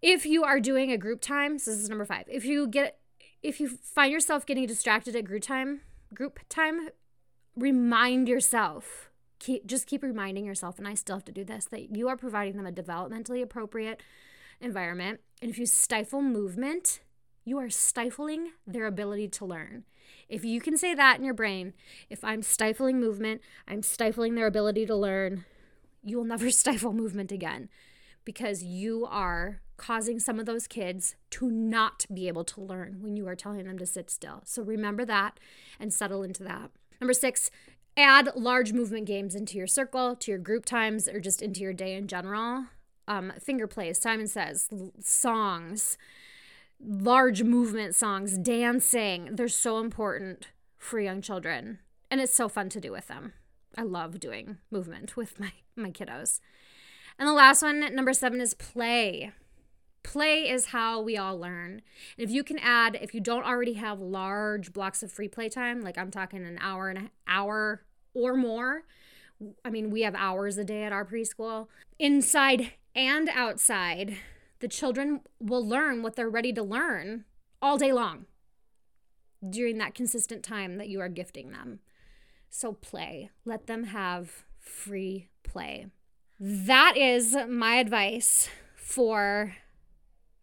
if 0.03 0.27
you 0.27 0.43
are 0.43 0.61
doing 0.61 0.91
a 0.91 0.99
group 0.99 1.21
time, 1.21 1.59
so 1.59 1.71
this 1.71 1.81
is 1.81 1.89
number 1.89 2.05
five. 2.05 2.25
If 2.29 2.45
you 2.45 2.67
get 2.67 2.99
if 3.43 3.59
you 3.59 3.69
find 3.69 4.13
yourself 4.13 4.47
getting 4.47 4.67
distracted 4.67 5.17
at 5.17 5.25
group 5.25 5.43
time, 5.43 5.81
group 6.15 6.41
time, 6.49 6.91
remind 7.57 8.29
yourself. 8.29 9.11
Keep 9.39 9.67
just 9.67 9.87
keep 9.87 10.03
reminding 10.03 10.45
yourself, 10.45 10.79
and 10.79 10.87
I 10.87 10.95
still 10.95 11.17
have 11.17 11.25
to 11.27 11.33
do 11.33 11.45
this, 11.45 11.67
that 11.67 11.97
you 11.97 12.09
are 12.09 12.17
providing 12.17 12.57
them 12.57 12.67
a 12.67 12.73
developmentally 12.73 13.43
appropriate 13.43 14.03
environment. 14.61 15.21
And 15.41 15.51
if 15.51 15.59
you 15.59 15.67
stifle 15.67 16.23
movement, 16.23 17.01
you 17.45 17.59
are 17.59 17.71
stifling 17.71 18.51
their 18.67 18.87
ability 18.87 19.29
to 19.29 19.45
learn. 19.45 19.85
If 20.29 20.45
you 20.45 20.61
can 20.61 20.77
say 20.77 20.95
that 20.95 21.19
in 21.19 21.25
your 21.25 21.35
brain, 21.35 21.75
if 22.09 22.23
I'm 22.23 22.43
stifling 22.43 23.01
movement, 23.01 23.41
I'm 23.67 23.83
stifling 23.83 24.35
their 24.35 24.47
ability 24.47 24.87
to 24.87 24.95
learn, 24.95 25.45
you 26.03 26.17
will 26.17 26.25
never 26.25 26.51
stifle 26.53 26.93
movement 26.93 27.33
again 27.33 27.69
because 28.25 28.63
you 28.63 29.07
are 29.11 29.62
causing 29.77 30.19
some 30.19 30.39
of 30.39 30.47
those 30.47 30.67
kids 30.67 31.17
to 31.31 31.51
not 31.51 32.07
be 32.13 32.29
able 32.29 32.45
to 32.45 32.61
learn 32.61 32.99
when 33.01 33.17
you 33.17 33.27
are 33.27 33.35
telling 33.35 33.65
them 33.65 33.79
to 33.79 33.87
sit 33.87 34.11
still. 34.11 34.43
So 34.45 34.63
remember 34.63 35.05
that 35.05 35.39
and 35.81 35.93
settle 35.93 36.23
into 36.23 36.45
that. 36.45 36.71
Number 37.01 37.15
six, 37.15 37.51
add 37.97 38.31
large 38.37 38.73
movement 38.73 39.07
games 39.07 39.35
into 39.35 39.59
your 39.59 39.67
circle, 39.67 40.15
to 40.17 40.31
your 40.31 40.39
group 40.39 40.65
times, 40.65 41.09
or 41.09 41.21
just 41.21 41.43
into 41.43 41.61
your 41.61 41.73
day 41.73 41.95
in 41.95 42.07
general. 42.07 42.67
Um, 43.09 43.33
finger 43.41 43.67
plays, 43.67 43.99
Simon 43.99 44.29
says, 44.29 44.69
songs, 45.01 45.99
large 46.81 47.43
movement 47.43 47.95
songs, 47.95 48.39
dancing. 48.39 49.31
They're 49.33 49.49
so 49.49 49.79
important 49.79 50.49
for 50.79 51.01
young 51.01 51.21
children. 51.21 51.81
And 52.11 52.21
it's 52.21 52.35
so 52.35 52.49
fun 52.49 52.69
to 52.71 52.81
do 52.81 52.93
with 52.93 53.09
them. 53.09 53.33
I 53.77 53.83
love 53.83 54.21
doing 54.21 54.59
movement 54.71 55.17
with 55.17 55.41
my, 55.41 55.53
my 55.75 55.91
kiddos. 55.91 56.41
And 57.19 57.29
the 57.29 57.33
last 57.33 57.63
one, 57.63 57.95
number 57.95 58.13
seven, 58.13 58.41
is 58.41 58.55
play. 58.55 59.33
Play 60.03 60.51
is 60.51 60.67
how 60.67 61.01
we 61.01 61.17
all 61.17 61.39
learn. 61.39 61.83
And 62.19 62.29
if 62.29 62.31
you 62.31 62.43
can 62.43 62.59
add, 62.59 62.99
if 63.01 63.15
you 63.15 63.21
don't 63.21 63.47
already 63.47 63.75
have 63.75 64.01
large 64.01 64.73
blocks 64.73 65.03
of 65.03 65.13
free 65.13 65.29
play 65.29 65.49
time, 65.49 65.81
like 65.81 65.97
I'm 65.97 66.11
talking 66.11 66.45
an 66.45 66.59
hour 66.61 66.89
and 66.89 66.99
an 66.99 67.11
hour 67.27 67.83
or 68.15 68.35
more, 68.35 68.83
I 69.65 69.71
mean, 69.71 69.91
we 69.91 70.03
have 70.03 70.15
hours 70.15 70.59
a 70.59 70.65
day 70.65 70.85
at 70.85 70.93
our 70.93 71.05
preschool, 71.05 71.69
inside 71.99 72.73
and 72.95 73.29
outside, 73.31 74.17
the 74.61 74.69
children 74.69 75.21
will 75.41 75.67
learn 75.67 76.03
what 76.03 76.17
they're 76.17 76.29
ready 76.29 76.53
to 76.53 76.63
learn 76.63 77.25
all 77.61 77.79
day 77.79 77.93
long 77.93 78.27
during 79.49 79.79
that 79.79 79.95
consistent 79.95 80.43
time 80.43 80.77
that 80.79 80.89
you 80.89 81.01
are 81.01 81.09
gifting 81.09 81.51
them. 81.51 81.81
So 82.51 82.73
play, 82.73 83.31
let 83.45 83.67
them 83.67 83.85
have 83.85 84.45
free 84.59 85.29
play. 85.43 85.87
That 86.39 86.97
is 86.97 87.37
my 87.49 87.77
advice 87.77 88.49
for 88.77 89.57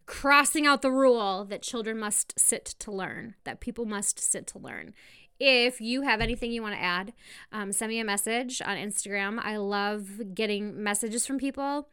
crossing 0.09 0.65
out 0.65 0.81
the 0.81 0.91
rule 0.91 1.45
that 1.45 1.61
children 1.61 1.99
must 1.99 2.37
sit 2.37 2.65
to 2.65 2.91
learn, 2.91 3.35
that 3.43 3.59
people 3.59 3.85
must 3.85 4.19
sit 4.19 4.47
to 4.47 4.57
learn. 4.57 4.91
If 5.39 5.79
you 5.79 6.01
have 6.01 6.19
anything 6.19 6.51
you 6.51 6.63
want 6.63 6.73
to 6.73 6.81
add, 6.81 7.13
um, 7.51 7.71
send 7.71 7.91
me 7.91 7.99
a 7.99 8.03
message 8.03 8.59
on 8.65 8.75
Instagram. 8.75 9.39
I 9.39 9.57
love 9.57 10.33
getting 10.33 10.81
messages 10.81 11.27
from 11.27 11.37
people. 11.37 11.89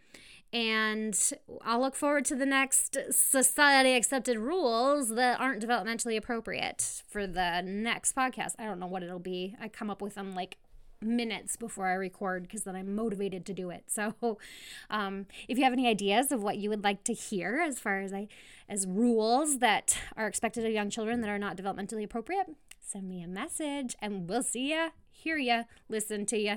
And 0.51 1.15
I'll 1.63 1.81
look 1.81 1.95
forward 1.95 2.25
to 2.27 2.35
the 2.35 2.47
next 2.47 2.97
society 3.11 3.95
accepted 3.95 4.39
rules 4.39 5.11
that 5.11 5.39
aren't 5.39 5.63
developmentally 5.63 6.17
appropriate 6.17 7.03
for 7.07 7.27
the 7.27 7.61
next 7.61 8.17
podcast. 8.17 8.55
I 8.59 8.65
don't 8.65 8.81
know 8.81 8.87
what 8.87 9.03
it'll 9.03 9.19
be. 9.19 9.55
I 9.61 9.69
come 9.69 9.91
up 9.91 10.01
with 10.01 10.15
them 10.15 10.35
like 10.35 10.57
minutes 11.01 11.57
before 11.57 11.87
I 11.87 11.95
record 11.95 12.43
because 12.43 12.65
then 12.65 12.77
I'm 12.77 12.95
motivated 12.95 13.45
to 13.47 13.53
do 13.53 13.71
it. 13.71 13.85
So, 13.89 14.15
um, 14.91 15.27
if 15.49 15.59
you 15.59 15.65
have 15.65 15.73
any 15.73 15.89
ideas 15.89 16.33
of 16.33 16.43
what 16.43 16.59
you 16.59 16.71
would 16.71 16.85
like 16.85 17.05
to 17.05 17.13
hear 17.13 17.63
as 17.67 17.79
far 17.79 18.01
as 18.01 18.13
I 18.13 18.29
as 18.69 18.87
rules 18.87 19.59
that 19.59 19.97
are 20.17 20.27
expected 20.27 20.65
of 20.65 20.73
young 20.73 20.91
children 20.91 21.21
that 21.21 21.31
are 21.31 21.39
not 21.39 21.57
developmentally 21.57 22.05
appropriate, 22.05 22.47
send 22.81 23.09
me 23.09 23.23
a 23.23 23.29
message 23.29 23.95
and 24.01 24.29
we'll 24.29 24.43
see 24.43 24.71
ya, 24.71 24.91
hear 25.11 25.37
ya, 25.37 25.65
listen 25.89 26.27
to 26.27 26.39
ya 26.39 26.57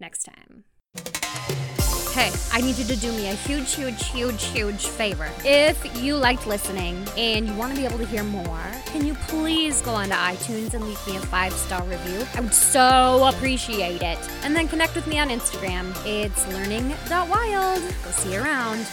next 0.00 0.24
time. 0.24 1.71
Hey, 2.12 2.30
I 2.52 2.60
need 2.60 2.76
you 2.76 2.84
to 2.84 2.96
do 2.96 3.10
me 3.12 3.30
a 3.30 3.34
huge, 3.34 3.74
huge, 3.74 4.06
huge, 4.08 4.44
huge 4.44 4.86
favor. 4.86 5.30
If 5.46 6.02
you 6.02 6.14
liked 6.14 6.46
listening 6.46 7.08
and 7.16 7.46
you 7.46 7.54
want 7.54 7.74
to 7.74 7.80
be 7.80 7.86
able 7.86 7.96
to 7.96 8.04
hear 8.04 8.22
more, 8.22 8.60
can 8.84 9.06
you 9.06 9.14
please 9.28 9.80
go 9.80 9.92
onto 9.92 10.12
iTunes 10.12 10.74
and 10.74 10.84
leave 10.84 11.06
me 11.06 11.16
a 11.16 11.20
five 11.20 11.54
star 11.54 11.82
review? 11.84 12.26
I 12.34 12.40
would 12.42 12.52
so 12.52 13.30
appreciate 13.34 14.02
it. 14.02 14.18
And 14.42 14.54
then 14.54 14.68
connect 14.68 14.94
with 14.94 15.06
me 15.06 15.20
on 15.20 15.30
Instagram. 15.30 15.94
It's 16.04 16.46
learning.wild. 16.48 17.80
We'll 17.80 18.12
see 18.12 18.34
you 18.34 18.42
around. 18.42 18.86